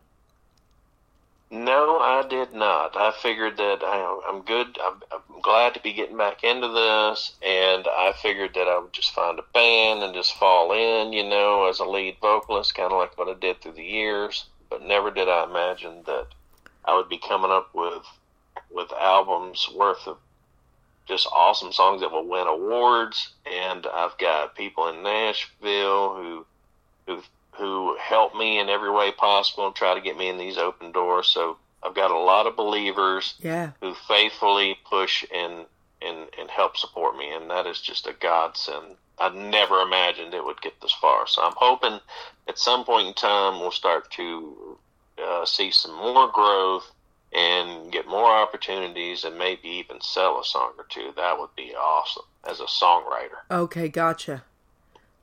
No, 1.51 1.99
I 1.99 2.25
did 2.27 2.53
not. 2.53 2.97
I 2.97 3.13
figured 3.21 3.57
that 3.57 3.79
I, 3.81 4.21
I'm 4.27 4.41
good. 4.41 4.77
I'm, 4.83 5.01
I'm 5.11 5.41
glad 5.41 5.73
to 5.75 5.79
be 5.79 5.93
getting 5.93 6.17
back 6.17 6.43
into 6.43 6.67
this, 6.67 7.33
and 7.41 7.87
I 7.87 8.13
figured 8.21 8.55
that 8.55 8.67
I 8.67 8.79
would 8.79 8.93
just 8.93 9.11
find 9.11 9.39
a 9.39 9.43
band 9.53 10.03
and 10.03 10.13
just 10.13 10.35
fall 10.35 10.73
in, 10.73 11.13
you 11.13 11.23
know, 11.23 11.69
as 11.69 11.79
a 11.79 11.85
lead 11.85 12.17
vocalist, 12.19 12.75
kind 12.75 12.91
of 12.91 12.97
like 12.97 13.17
what 13.17 13.29
I 13.29 13.39
did 13.39 13.61
through 13.61 13.73
the 13.73 13.83
years. 13.83 14.45
But 14.69 14.81
never 14.81 15.11
did 15.11 15.29
I 15.29 15.45
imagine 15.45 16.03
that 16.07 16.27
I 16.83 16.95
would 16.95 17.09
be 17.09 17.19
coming 17.19 17.51
up 17.51 17.69
with 17.73 18.03
with 18.71 18.91
albums 18.93 19.69
worth 19.75 20.07
of 20.07 20.17
just 21.07 21.27
awesome 21.31 21.71
songs 21.71 22.01
that 22.01 22.11
will 22.11 22.27
win 22.27 22.47
awards. 22.47 23.33
And 23.45 23.85
I've 23.87 24.17
got 24.17 24.55
people 24.55 24.87
in 24.87 25.03
Nashville 25.03 26.15
who 26.15 26.45
who 27.07 27.21
who 27.51 27.95
help 27.97 28.35
me 28.35 28.59
in 28.59 28.69
every 28.69 28.91
way 28.91 29.11
possible 29.11 29.67
and 29.67 29.75
try 29.75 29.93
to 29.93 30.01
get 30.01 30.17
me 30.17 30.27
in 30.29 30.37
these 30.37 30.57
open 30.57 30.91
doors. 30.91 31.27
So 31.27 31.57
I've 31.83 31.95
got 31.95 32.11
a 32.11 32.17
lot 32.17 32.47
of 32.47 32.55
believers 32.55 33.35
Yeah. 33.39 33.71
who 33.81 33.93
faithfully 34.07 34.77
push 34.89 35.23
and 35.33 35.65
and 36.01 36.27
and 36.37 36.49
help 36.49 36.75
support 36.77 37.15
me, 37.17 37.31
and 37.31 37.49
that 37.49 37.65
is 37.67 37.79
just 37.81 38.07
a 38.07 38.13
godsend. 38.13 38.97
I 39.17 39.29
never 39.29 39.79
imagined 39.81 40.33
it 40.33 40.43
would 40.43 40.61
get 40.61 40.81
this 40.81 40.91
far. 40.91 41.25
So 41.27 41.41
I'm 41.41 41.53
hoping 41.55 41.99
at 42.49 42.59
some 42.59 42.83
point 42.83 43.07
in 43.07 43.13
time 43.13 43.59
we'll 43.61 43.71
start 43.71 44.11
to 44.11 44.77
uh, 45.23 45.45
see 45.45 45.71
some 45.71 45.95
more 45.95 46.29
growth 46.29 46.91
and 47.35 47.91
get 47.91 48.07
more 48.07 48.31
opportunities, 48.31 49.23
and 49.23 49.37
maybe 49.37 49.67
even 49.67 50.01
sell 50.01 50.39
a 50.39 50.45
song 50.45 50.71
or 50.77 50.85
two. 50.89 51.11
That 51.15 51.39
would 51.39 51.55
be 51.55 51.73
awesome 51.75 52.23
as 52.49 52.59
a 52.59 52.65
songwriter. 52.65 53.39
Okay, 53.51 53.89
gotcha. 53.89 54.43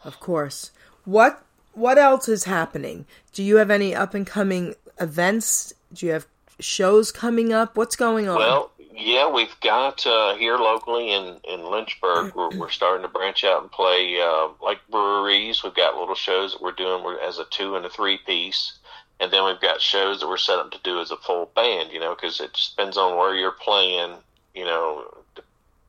Of 0.05 0.21
course. 0.21 0.71
What 1.05 1.43
what 1.75 1.99
else 1.99 2.29
is 2.29 2.45
happening? 2.45 3.07
Do 3.33 3.43
you 3.43 3.57
have 3.57 3.71
any 3.71 3.95
up 3.95 4.15
and 4.15 4.27
coming 4.27 4.75
events? 5.01 5.73
Do 5.93 6.07
you 6.07 6.13
have 6.13 6.27
shows 6.61 7.11
coming 7.11 7.53
up? 7.53 7.77
What's 7.77 7.97
going 7.97 8.29
on? 8.29 8.37
Well, 8.37 8.73
yeah, 8.95 9.31
we've 9.31 9.59
got 9.61 10.07
uh, 10.07 10.35
here 10.37 10.57
locally 10.57 11.13
in 11.13 11.39
in 11.45 11.65
Lynchburg. 11.65 12.35
We're, 12.35 12.57
we're 12.57 12.71
starting 12.71 13.03
to 13.03 13.09
branch 13.09 13.43
out 13.45 13.63
and 13.63 13.73
play 13.73 14.21
uh, 14.21 14.49
like 14.63 14.79
breweries. 14.91 15.63
We've 15.63 15.75
got 15.75 15.97
little 15.97 16.15
shows 16.15 16.53
that 16.53 16.63
we're 16.63 16.73
doing 16.73 17.17
as 17.27 17.39
a 17.39 17.45
two 17.47 17.77
and 17.77 17.87
a 17.87 17.91
three 17.91 18.19
piece, 18.19 18.79
and 19.23 19.33
then 19.33 19.45
we've 19.45 19.61
got 19.61 19.81
shows 19.81 20.19
that 20.19 20.29
we're 20.29 20.37
set 20.37 20.59
up 20.59 20.73
to 20.73 20.81
do 20.83 21.01
as 21.01 21.13
a 21.13 21.17
full 21.17 21.51
band. 21.55 21.93
You 21.93 22.01
know, 22.01 22.15
because 22.15 22.41
it 22.41 22.59
depends 22.71 22.97
on 22.97 23.17
where 23.17 23.37
you're 23.37 23.53
playing. 23.53 24.17
You 24.53 24.65
know, 24.65 25.15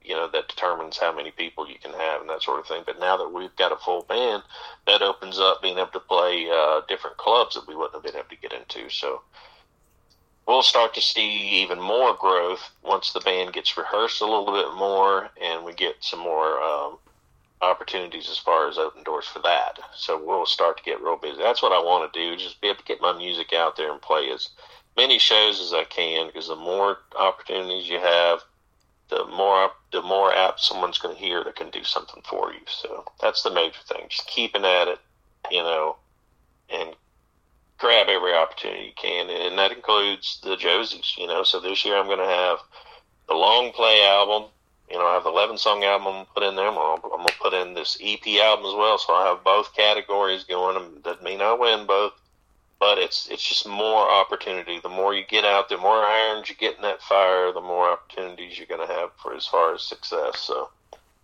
you 0.03 0.13
know 0.13 0.29
that 0.31 0.47
determines 0.47 0.99
how 0.99 1.15
many 1.15 1.31
people 1.31 1.67
you 1.67 1.79
can 1.81 1.93
have 1.93 2.21
and 2.21 2.29
that 2.29 2.43
sort 2.43 2.59
of 2.59 2.67
thing. 2.67 2.83
But 2.85 2.99
now 2.99 3.17
that 3.17 3.33
we've 3.33 3.55
got 3.55 3.71
a 3.71 3.77
full 3.77 4.03
band, 4.03 4.43
that 4.85 5.01
opens 5.01 5.39
up 5.39 5.63
being 5.63 5.79
able 5.79 5.87
to 5.87 5.99
play 5.99 6.47
uh, 6.47 6.81
different 6.87 7.17
clubs 7.17 7.55
that 7.55 7.67
we 7.67 7.75
wouldn't 7.75 7.95
have 7.95 8.03
been 8.03 8.15
able 8.15 8.29
to 8.29 8.35
get 8.35 8.53
into. 8.53 8.87
So 8.91 9.21
we'll 10.47 10.61
start 10.61 10.93
to 10.93 11.01
see 11.01 11.61
even 11.63 11.81
more 11.81 12.15
growth 12.15 12.69
once 12.83 13.13
the 13.13 13.21
band 13.21 13.53
gets 13.53 13.75
rehearsed 13.77 14.21
a 14.21 14.25
little 14.25 14.53
bit 14.53 14.77
more 14.77 15.29
and 15.41 15.65
we 15.65 15.73
get 15.73 15.95
some 16.01 16.19
more 16.19 16.61
um, 16.61 16.97
opportunities 17.63 18.29
as 18.29 18.37
far 18.37 18.69
as 18.69 18.77
open 18.77 19.03
doors 19.03 19.25
for 19.25 19.39
that. 19.39 19.79
So 19.95 20.21
we'll 20.23 20.45
start 20.45 20.77
to 20.77 20.83
get 20.83 21.01
real 21.01 21.17
busy. 21.17 21.41
That's 21.41 21.61
what 21.61 21.71
I 21.71 21.79
want 21.79 22.11
to 22.11 22.19
do, 22.19 22.37
just 22.37 22.61
be 22.61 22.67
able 22.67 22.79
to 22.79 22.85
get 22.85 23.01
my 23.01 23.17
music 23.17 23.53
out 23.53 23.75
there 23.77 23.91
and 23.91 24.01
play 24.01 24.29
as 24.31 24.49
many 24.95 25.17
shows 25.19 25.59
as 25.59 25.73
I 25.73 25.83
can 25.85 26.27
because 26.27 26.47
the 26.47 26.55
more 26.55 26.97
opportunities 27.17 27.89
you 27.89 27.99
have, 27.99 28.41
the 29.09 29.25
more 29.25 29.71
the 29.91 30.01
more 30.01 30.33
apt 30.33 30.59
someone's 30.59 30.97
going 30.97 31.15
to 31.15 31.21
hear 31.21 31.43
that 31.43 31.55
can 31.55 31.69
do 31.69 31.83
something 31.83 32.23
for 32.25 32.51
you. 32.53 32.61
So 32.67 33.05
that's 33.21 33.43
the 33.43 33.51
major 33.51 33.79
thing. 33.87 34.07
Just 34.09 34.27
keeping 34.27 34.65
at 34.65 34.87
it, 34.87 34.99
you 35.51 35.61
know, 35.61 35.97
and 36.69 36.95
grab 37.77 38.07
every 38.07 38.33
opportunity 38.33 38.85
you 38.85 38.91
can, 38.95 39.29
and 39.29 39.57
that 39.57 39.71
includes 39.71 40.39
the 40.43 40.55
Josies. 40.55 41.17
You 41.17 41.27
know, 41.27 41.43
so 41.43 41.59
this 41.59 41.85
year 41.85 41.97
I'm 41.97 42.07
going 42.07 42.19
to 42.19 42.25
have 42.25 42.59
the 43.27 43.35
long 43.35 43.71
play 43.71 44.03
album. 44.03 44.49
You 44.93 44.99
know, 44.99 45.07
I 45.07 45.15
have 45.15 45.23
the 45.23 45.31
11 45.31 45.57
song 45.57 45.83
album 45.83 46.05
I'm 46.05 46.13
gonna 46.13 46.27
put 46.35 46.43
in 46.43 46.55
there. 46.55 46.67
I'm 46.67 46.75
going 46.75 46.99
I'm 47.19 47.25
to 47.25 47.33
put 47.41 47.55
in 47.55 47.73
this 47.73 47.97
EP 47.99 48.27
album 48.43 48.67
as 48.67 48.75
well, 48.75 48.99
so 48.99 49.11
I 49.13 49.27
have 49.27 49.43
both 49.43 49.75
categories 49.75 50.43
going. 50.43 50.77
Um, 50.77 50.83
and 50.83 51.03
doesn't 51.03 51.23
mean 51.23 51.41
I 51.41 51.51
win 51.53 51.87
both, 51.87 52.13
but 52.79 52.99
it's 52.99 53.27
it's 53.27 53.41
just 53.41 53.67
more 53.67 54.07
opportunity. 54.07 54.79
The 54.79 54.89
more 54.89 55.15
you 55.15 55.23
get 55.27 55.45
out, 55.45 55.67
the 55.67 55.79
more 55.79 55.95
irons 55.95 56.47
you 56.47 56.55
get 56.55 56.75
in 56.75 56.83
that 56.83 57.01
fire, 57.01 57.51
the 57.51 57.59
more 57.59 57.91
opportunities 57.91 58.59
you're 58.59 58.67
to 58.67 58.85
have 58.85 59.09
for 59.19 59.33
as 59.33 59.47
far 59.47 59.73
as 59.73 59.81
success. 59.81 60.41
So 60.41 60.69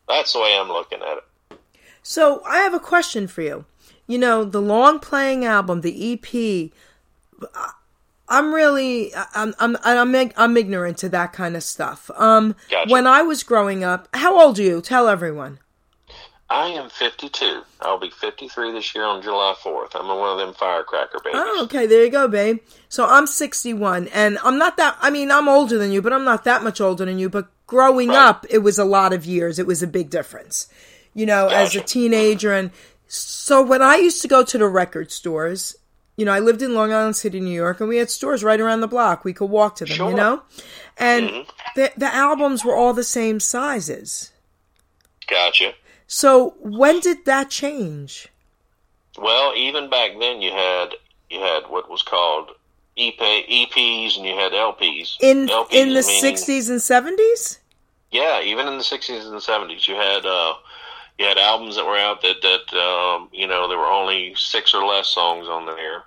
that's 0.08 0.34
the 0.34 0.40
way 0.40 0.58
I'm 0.60 0.70
looking 0.70 1.04
at 1.04 1.18
it. 1.20 1.60
So 2.02 2.42
I 2.46 2.58
have 2.62 2.74
a 2.74 2.80
question 2.80 3.28
for 3.28 3.44
you. 3.44 3.66
You 4.08 4.18
know, 4.18 4.46
the 4.46 4.64
long 4.64 4.98
playing 4.98 5.46
album, 5.46 5.82
the 5.82 6.14
EP. 6.14 6.72
I'm 8.30 8.54
really, 8.54 9.12
I'm, 9.36 9.54
I'm, 9.60 9.76
I'm, 9.84 10.16
I'm 10.38 10.58
ignorant 10.58 10.98
to 11.00 11.10
that 11.10 11.34
kind 11.34 11.56
of 11.56 11.64
stuff. 11.64 12.10
Um, 12.16 12.56
Gotcha. 12.70 12.92
when 12.92 13.08
I 13.08 13.22
was 13.24 13.44
growing 13.44 13.84
up, 13.84 14.08
how 14.14 14.40
old 14.40 14.60
are 14.60 14.64
you? 14.64 14.82
Tell 14.82 15.08
everyone. 15.08 15.60
I 16.52 16.68
am 16.70 16.90
52. 16.90 17.62
I'll 17.82 18.00
be 18.00 18.10
53 18.10 18.72
this 18.72 18.96
year 18.96 19.04
on 19.04 19.22
July 19.22 19.54
4th. 19.64 19.92
I'm 19.94 20.08
one 20.08 20.32
of 20.32 20.38
them 20.40 20.54
firecracker 20.56 21.20
babies. 21.24 21.40
Oh, 21.44 21.64
okay, 21.66 21.86
there 21.86 22.04
you 22.06 22.10
go, 22.12 22.28
babe. 22.28 22.60
So 22.88 23.06
I'm 23.06 23.28
61, 23.28 24.08
and 24.08 24.40
I'm 24.44 24.58
not 24.58 24.76
that. 24.78 24.98
I 25.00 25.12
mean, 25.12 25.30
I'm 25.30 25.48
older 25.48 25.78
than 25.78 25.92
you, 25.92 26.02
but 26.02 26.12
I'm 26.12 26.26
not 26.26 26.46
that 26.46 26.64
much 26.64 26.82
older 26.82 27.06
than 27.06 27.20
you. 27.20 27.30
But 27.30 27.50
growing 27.68 28.10
Right. 28.10 28.18
up, 28.18 28.46
it 28.50 28.60
was 28.60 28.80
a 28.80 28.84
lot 28.86 29.14
of 29.14 29.26
years. 29.26 29.60
It 29.60 29.68
was 29.68 29.84
a 29.84 29.88
big 29.88 30.10
difference, 30.10 30.68
you 31.14 31.28
know, 31.28 31.50
as 31.50 31.76
a 31.76 31.82
teenager. 31.82 32.52
And 32.52 32.72
so 33.08 33.62
when 33.62 33.84
I 33.84 33.98
used 33.98 34.24
to 34.24 34.28
go 34.28 34.44
to 34.44 34.58
the 34.58 34.68
record 34.68 35.12
stores, 35.12 35.76
you 36.20 36.26
know, 36.26 36.34
I 36.34 36.40
lived 36.40 36.62
in 36.62 36.74
Long 36.74 36.92
Island 36.92 37.16
City, 37.16 37.40
New 37.40 37.56
York, 37.56 37.80
and 37.80 37.88
we 37.88 37.98
had 37.98 38.10
stores 38.10 38.44
right 38.44 38.60
around 38.60 38.82
the 38.82 38.88
block. 38.88 39.24
We 39.24 39.32
could 39.32 39.50
walk 39.50 39.78
to 39.78 39.86
them, 39.86 40.10
you 40.10 40.16
know, 40.16 40.42
and 40.98 41.46
the 41.76 41.92
the 41.96 42.14
albums 42.14 42.66
were 42.66 42.76
all 42.76 42.94
the 42.94 43.06
same 43.06 43.40
sizes. 43.40 44.34
Gotcha. 45.28 45.74
So 46.08 46.56
when 46.60 47.00
did 47.00 47.24
that 47.24 47.50
change? 47.50 48.28
Well, 49.18 49.54
even 49.56 49.90
back 49.90 50.12
then, 50.20 50.42
you 50.42 50.52
had 50.52 50.90
you 51.30 51.40
had 51.40 51.70
what 51.70 51.90
was 51.90 52.04
called 52.04 52.50
EP, 52.98 53.18
EPs 53.18 54.18
and 54.18 54.26
you 54.26 54.36
had 54.36 54.52
LPs. 54.52 55.16
In 55.22 55.48
LPs 55.48 55.72
in 55.72 55.94
the 55.94 56.02
60s 56.02 56.70
and 56.70 56.80
70s? 56.80 57.60
Yeah, 58.12 58.42
even 58.42 58.68
in 58.68 58.78
the 58.78 58.84
60s 58.84 59.26
and 59.26 59.40
70s, 59.40 59.88
you 59.88 59.96
had 59.96 60.26
uh, 60.26 60.54
you 61.20 61.26
had 61.26 61.38
albums 61.38 61.76
that 61.76 61.86
were 61.86 61.98
out 61.98 62.22
that 62.24 62.42
that 62.42 62.78
um, 62.78 63.30
you 63.32 63.46
know 63.46 63.68
there 63.68 63.78
were 63.78 63.86
only 63.86 64.34
six 64.36 64.74
or 64.74 64.86
less 64.86 65.08
songs 65.08 65.48
on 65.48 65.66
there, 65.66 66.04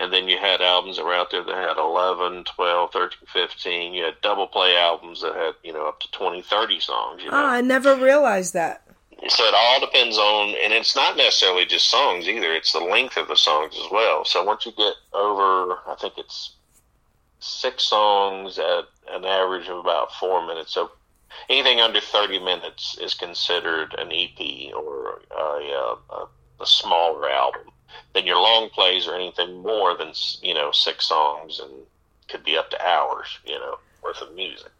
and 0.00 0.10
then 0.10 0.28
you 0.28 0.38
had 0.38 0.62
albums 0.62 0.96
that 0.96 1.04
were 1.04 1.14
out 1.14 1.30
there 1.30 1.44
that 1.44 1.54
had 1.54 1.76
11, 1.76 2.44
12, 2.44 2.92
13, 2.92 3.18
15. 3.30 3.92
You 3.92 4.04
had 4.04 4.14
double 4.22 4.46
play 4.46 4.74
albums 4.76 5.20
that 5.20 5.34
had 5.34 5.52
you 5.62 5.72
know 5.72 5.86
up 5.86 6.00
to 6.00 6.10
20, 6.10 6.40
30 6.42 6.80
songs. 6.80 7.22
You 7.22 7.28
ah, 7.30 7.32
know, 7.32 7.46
Oh, 7.46 7.50
I 7.50 7.60
never 7.60 7.94
realized 7.94 8.54
that. 8.54 8.82
so 9.28 9.44
it 9.44 9.54
all 9.54 9.78
depends 9.78 10.16
on, 10.16 10.54
and 10.64 10.72
it's 10.72 10.96
not 10.96 11.18
necessarily 11.18 11.66
just 11.66 11.90
songs 11.90 12.26
either. 12.26 12.50
It's 12.52 12.72
the 12.72 12.80
length 12.80 13.18
of 13.18 13.28
the 13.28 13.36
songs 13.36 13.74
as 13.78 13.90
well. 13.92 14.24
So 14.24 14.42
once 14.42 14.64
you 14.64 14.72
get 14.72 14.94
over, 15.12 15.78
I 15.86 15.94
think 16.00 16.14
it's 16.16 16.56
six 17.40 17.84
songs 17.84 18.58
at 18.58 18.84
an 19.10 19.26
average 19.26 19.68
of 19.68 19.78
about 19.78 20.12
four 20.14 20.46
minutes. 20.46 20.72
So 20.72 20.90
anything 21.50 21.80
under 21.80 22.00
thirty 22.00 22.38
minutes 22.38 22.96
is 22.98 23.12
considered 23.12 23.94
an 23.98 24.10
EP 24.12 24.72
or 24.74 25.20
a, 25.30 25.42
a, 25.42 25.96
a, 26.10 26.28
a 26.60 26.66
smaller 26.66 27.28
album. 27.28 27.70
Then 28.14 28.26
your 28.26 28.40
long 28.40 28.68
plays 28.70 29.06
are 29.06 29.14
anything 29.14 29.62
more 29.62 29.96
than 29.96 30.12
you 30.42 30.54
know 30.54 30.72
six 30.72 31.06
songs 31.06 31.60
and 31.60 31.70
could 32.28 32.44
be 32.44 32.56
up 32.56 32.70
to 32.70 32.86
hours. 32.86 33.38
You 33.44 33.58
know 33.58 33.78
worth 34.02 34.20
of 34.22 34.34
music. 34.34 34.70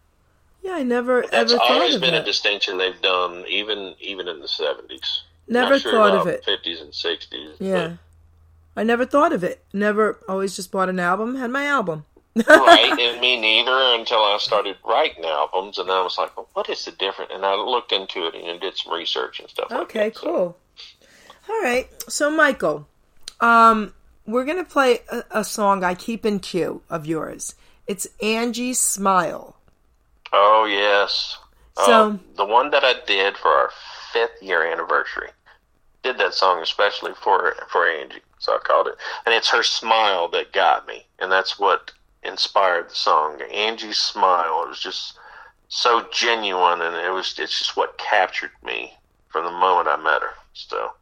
Yeah, 0.63 0.73
I 0.75 0.83
never 0.83 1.23
That's 1.23 1.53
ever 1.53 1.59
thought 1.59 1.71
of 1.71 1.71
it. 1.71 1.75
It's 1.75 1.95
always 1.95 1.97
been 1.99 2.15
a 2.15 2.25
distinction 2.25 2.79
they've 2.79 3.01
done, 3.01 3.45
even 3.49 3.95
even 4.01 4.29
in 4.29 4.41
the 4.41 4.49
seventies. 4.49 5.23
Never 5.49 5.79
thought 5.79 6.15
of 6.15 6.27
it. 6.27 6.45
Fifties 6.45 6.81
and 6.81 6.95
sixties. 6.95 7.57
Yeah. 7.59 7.95
I 8.77 8.85
never 8.85 9.05
thought 9.05 9.33
of 9.33 9.43
it. 9.43 9.65
Never 9.73 10.19
always 10.29 10.55
just 10.57 10.71
bought 10.71 10.89
an 10.89 11.01
album, 11.01 11.37
had 11.37 11.51
my 11.51 11.67
album. 11.67 12.05
right, 12.37 12.97
and 13.01 13.21
me 13.21 13.39
neither 13.41 13.73
until 13.99 14.19
I 14.19 14.39
started 14.41 14.77
writing 14.87 15.25
albums, 15.25 15.79
and 15.79 15.91
I 15.91 16.03
was 16.03 16.17
like, 16.17 16.37
well, 16.37 16.49
"What 16.53 16.69
is 16.71 16.85
the 16.85 16.93
difference?" 16.93 17.33
And 17.35 17.45
I 17.45 17.57
looked 17.57 17.91
into 17.91 18.27
it 18.27 18.35
and 18.37 18.61
did 18.61 18.77
some 18.77 18.93
research 18.93 19.41
and 19.41 19.51
stuff. 19.51 19.71
like 19.71 19.81
Okay, 19.81 20.09
that. 20.11 20.17
So, 20.17 20.23
cool. 20.27 20.57
All 21.49 21.61
right. 21.63 21.89
So, 22.09 22.31
Michael, 22.31 22.87
um, 23.41 23.95
we're 24.27 24.45
going 24.45 24.63
to 24.65 24.71
play 24.71 25.01
a, 25.11 25.23
a 25.31 25.45
song 25.45 25.83
I 25.85 25.95
keep 25.95 26.25
in 26.27 26.41
queue 26.41 26.83
of 26.91 27.07
yours. 27.07 27.55
It's 27.87 28.07
Angie's 28.23 28.79
Smile. 28.79 29.57
oh 30.33 30.65
yes. 30.65 31.39
So- 31.85 32.03
Um, 32.09 32.21
the 32.37 32.45
one 32.45 32.71
that 32.71 32.85
I 32.85 32.95
did 33.07 33.37
for 33.37 33.49
our 33.49 33.71
fifth 34.13 34.43
year 34.43 34.65
anniversary, 34.71 35.31
did 36.03 36.19
that 36.19 36.35
song 36.35 36.61
especially 36.63 37.13
for 37.15 37.55
for 37.71 37.87
Angie. 37.89 38.23
So 38.39 38.55
I 38.55 38.59
called 38.59 38.89
it, 38.89 38.97
and 39.27 39.35
it's 39.35 39.51
her 39.51 39.63
smile 39.63 40.29
that 40.29 40.53
got 40.53 40.87
me, 40.87 41.07
and 41.19 41.31
that's 41.31 41.59
what 41.59 41.93
inspired 42.23 42.91
the 42.91 42.95
song. 42.95 43.41
Angie's 43.53 43.99
smile. 43.99 44.63
It 44.65 44.69
was 44.69 44.81
just 44.81 45.19
so 45.69 46.07
genuine, 46.13 46.81
and 46.81 46.97
it 46.97 47.11
was 47.13 47.39
it's 47.39 47.59
just 47.59 47.77
what 47.77 47.99
captured 47.99 48.53
me 48.65 48.95
from 49.29 49.45
the 49.45 49.51
moment 49.51 49.89
I 49.89 49.97
met 49.97 50.23
her. 50.23 50.35
So 50.55 50.93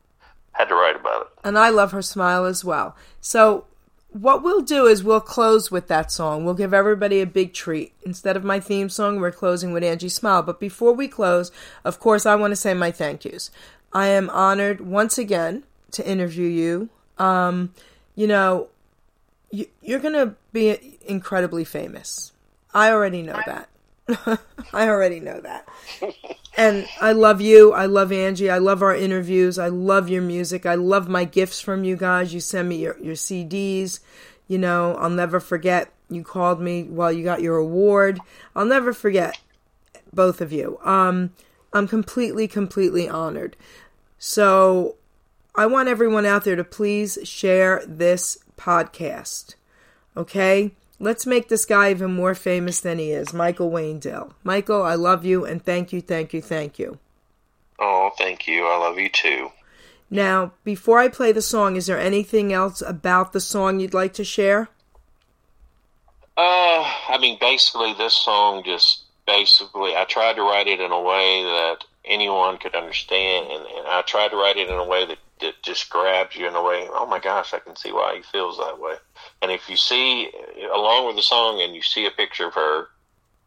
had 0.59 0.69
to 0.69 0.75
write 0.75 0.97
about 0.97 1.23
it. 1.23 1.29
And 1.45 1.57
I 1.59 1.71
love 1.71 1.93
her 1.93 2.03
smile 2.03 2.45
as 2.45 2.65
well. 2.65 2.97
So, 3.21 3.65
what 4.11 4.43
we'll 4.43 4.63
do 4.63 4.87
is 4.87 5.05
we'll 5.05 5.21
close 5.21 5.71
with 5.71 5.87
that 5.89 6.11
song. 6.11 6.45
We'll 6.45 6.55
give 6.55 6.75
everybody 6.75 7.21
a 7.21 7.27
big 7.27 7.53
treat. 7.53 7.93
Instead 8.05 8.37
of 8.37 8.45
my 8.45 8.59
theme 8.59 8.89
song, 8.89 9.21
we're 9.21 9.31
closing 9.31 9.73
with 9.73 9.85
Angie's 9.85 10.15
Smile. 10.15 10.43
But 10.43 10.59
before 10.59 10.95
we 10.95 11.09
close, 11.09 11.53
of 11.85 12.01
course, 12.01 12.25
I 12.25 12.35
want 12.35 12.53
to 12.53 12.57
say 12.57 12.73
my 12.73 12.91
thank 12.91 13.25
yous. 13.25 13.51
I 13.93 14.09
am 14.09 14.31
honored 14.31 14.81
once 14.81 15.19
again 15.19 15.63
to 15.93 16.07
interview 16.09 16.49
you. 16.49 16.89
Um, 17.19 17.75
you 18.15 18.27
know, 18.27 18.69
you, 19.51 19.67
you're 19.83 20.01
going 20.01 20.15
to 20.15 20.35
be 20.53 20.99
incredibly 21.07 21.65
famous. 21.65 22.33
I 22.75 22.91
already 22.91 23.23
know 23.23 23.39
that. 23.47 23.69
I 24.73 24.89
already 24.89 25.21
know 25.21 25.41
that. 25.41 25.69
And 26.57 26.89
I 27.01 27.13
love 27.13 27.41
you. 27.41 27.73
I 27.73 27.87
love 27.87 28.11
Angie. 28.11 28.51
I 28.51 28.59
love 28.59 28.83
our 28.83 28.95
interviews. 28.95 29.59
I 29.59 29.69
love 29.69 30.09
your 30.09 30.23
music. 30.23 30.67
I 30.67 30.75
love 30.75 31.09
my 31.09 31.25
gifts 31.25 31.61
from 31.61 31.85
you 31.85 31.97
guys. 31.97 32.33
You 32.35 32.41
send 32.41 32.69
me 32.69 32.77
your, 32.77 32.99
your 32.99 33.15
CDs. 33.15 34.01
You 34.47 34.59
know, 34.59 34.95
I'll 34.95 35.11
never 35.11 35.41
forget. 35.41 35.93
You 36.11 36.25
called 36.25 36.61
me 36.61 36.85
while 36.85 37.13
you 37.13 37.23
got 37.23 37.43
your 37.43 37.57
award. 37.57 38.21
I'll 38.57 38.65
never 38.65 38.93
forget 38.93 39.39
both 40.13 40.41
of 40.41 40.53
you. 40.53 40.79
Um, 40.83 41.35
I'm 41.73 41.87
completely, 41.87 42.49
completely 42.49 43.09
honored. 43.09 43.57
So 44.19 44.97
I 45.55 45.67
want 45.67 45.89
everyone 45.89 46.25
out 46.25 46.45
there 46.45 46.57
to 46.57 46.65
please 46.65 47.19
share 47.25 47.85
this 47.87 48.39
podcast. 48.57 49.55
Okay? 50.17 50.73
Let's 51.01 51.27
make 51.27 51.49
this 51.49 51.65
guy 51.65 51.91
even 51.91 52.13
more 52.13 52.35
famous 52.35 52.81
than 52.81 52.99
he 52.99 53.13
is, 53.13 53.33
Michael 53.33 53.71
Wayne 53.71 54.01
Dill. 54.01 54.35
Michael, 54.43 54.83
I 54.83 54.95
love 54.95 55.25
you 55.25 55.45
and 55.45 55.65
thank 55.65 55.93
you, 55.93 56.01
thank 56.01 56.33
you, 56.33 56.43
thank 56.43 56.79
you. 56.79 56.99
Oh, 57.79 58.11
thank 58.19 58.49
you. 58.49 58.67
I 58.67 58.77
love 58.79 58.99
you 58.99 59.09
too. 59.09 59.51
Now, 60.11 60.53
before 60.65 60.99
I 60.99 61.09
play 61.09 61.33
the 61.33 61.43
song, 61.43 61.77
is 61.77 61.87
there 61.87 61.99
anything 61.99 62.53
else 62.53 62.83
about 62.83 63.33
the 63.33 63.41
song 63.41 63.79
you'd 63.79 63.95
like 63.95 64.15
to 64.15 64.25
share? 64.25 64.69
Uh, 66.37 66.83
I 67.09 67.19
mean, 67.21 67.37
basically, 67.41 67.93
this 67.95 68.15
song 68.15 68.63
just 68.65 69.03
basically, 69.27 69.95
I 69.95 70.05
tried 70.09 70.37
to 70.37 70.43
write 70.43 70.67
it 70.67 70.81
in 70.81 70.91
a 70.91 71.01
way 71.01 71.43
that 71.45 71.85
anyone 72.05 72.59
could 72.59 72.75
understand, 72.75 73.47
and, 73.51 73.67
and 73.67 73.87
I 73.87 74.03
tried 74.03 74.31
to 74.31 74.37
write 74.37 74.57
it 74.57 74.69
in 74.69 74.75
a 74.75 74.87
way 74.87 75.05
that, 75.07 75.19
that 75.41 75.63
just 75.63 75.89
grabs 75.91 76.37
you 76.37 76.47
in 76.49 76.55
a 76.55 76.63
way, 76.63 76.89
oh 76.91 77.07
my 77.07 77.19
gosh, 77.19 77.53
I 77.55 77.59
can 77.59 77.77
see 77.77 77.93
why 77.93 78.17
he 78.17 78.23
feels 78.23 78.57
that 78.59 78.79
way. 78.81 78.95
And 79.43 79.51
if 79.51 79.69
you 79.69 79.77
see, 79.77 80.31
along 80.75 81.07
with 81.07 81.17
the 81.17 81.23
song, 81.23 81.61
and 81.63 81.75
you 81.75 81.83
see 81.83 82.07
a 82.07 82.11
picture 82.11 82.47
of 82.49 82.55
her, 82.55 82.89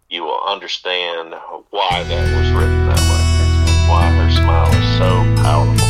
you 0.09 0.23
will 0.23 0.41
understand 0.45 1.33
why 1.69 2.03
that 2.03 2.25
was 2.37 2.51
written 2.51 2.87
that 2.87 2.99
way, 2.99 3.23
and 3.41 3.89
why 3.89 4.09
her 4.11 4.29
smile 4.31 4.69
is 4.71 4.97
so 4.97 5.23
powerful. 5.41 5.87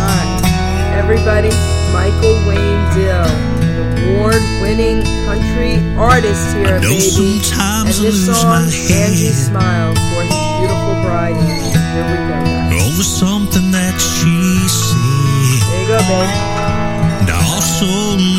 Alright. 0.00 0.44
Everybody, 0.96 1.52
Michael 1.92 2.36
Wayne 2.46 2.84
Dill, 2.94 3.24
an 3.64 4.16
award 4.16 4.42
winning 4.60 5.02
country 5.24 5.80
artist 5.96 6.54
here, 6.56 6.76
I 6.76 6.80
know 6.80 6.92
baby. 6.92 7.40
And 7.80 7.88
this 7.88 8.26
song, 8.26 8.44
my 8.44 8.68
Angie 8.92 9.32
Smile, 9.32 9.94
for 9.94 10.22
his 10.22 10.32
beautiful 10.60 10.94
bride. 11.04 11.36
Here 11.40 11.56
we 11.56 12.16
go, 12.16 12.28
guys. 12.28 12.70
Babe. 16.08 16.32
And 17.20 17.28
I 17.30 17.38
also 17.52 17.88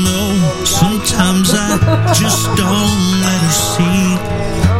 know 0.05 0.29
sometimes 0.65 1.49
I 1.53 1.77
just 2.13 2.45
don't 2.57 3.01
let 3.21 3.39
her 3.45 3.51
see 3.51 4.17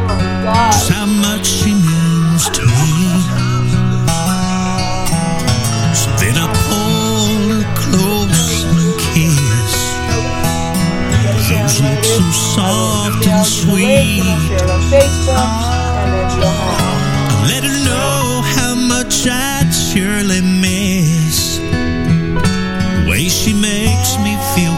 Oh 0.04 0.72
just 0.72 0.90
how 0.90 1.06
much 1.06 1.46
she 1.46 1.72
means 1.74 2.50
to 2.50 2.62
me. 2.66 2.94
So 5.94 6.10
then 6.22 6.36
I 6.38 6.48
pull 6.66 7.54
her 7.54 7.66
close 7.78 8.66
and 8.66 8.94
kiss. 9.00 9.74
Those 11.52 11.78
lips 11.82 12.10
so 12.10 12.24
soft 12.56 13.28
and 13.28 13.46
sweet. 13.46 14.24
Share 14.24 14.66
it 14.66 14.70
on 14.70 14.82
Facebook, 14.90 15.50
and 16.02 16.10
then 16.14 16.28
you'll 16.36 16.50
have 16.50 17.48
Let 17.48 17.64
her 17.64 17.78
know 17.86 18.42
how 18.56 18.74
much 18.76 19.28
I 19.28 19.62
makes 23.54 24.18
me 24.18 24.38
feel 24.56 24.71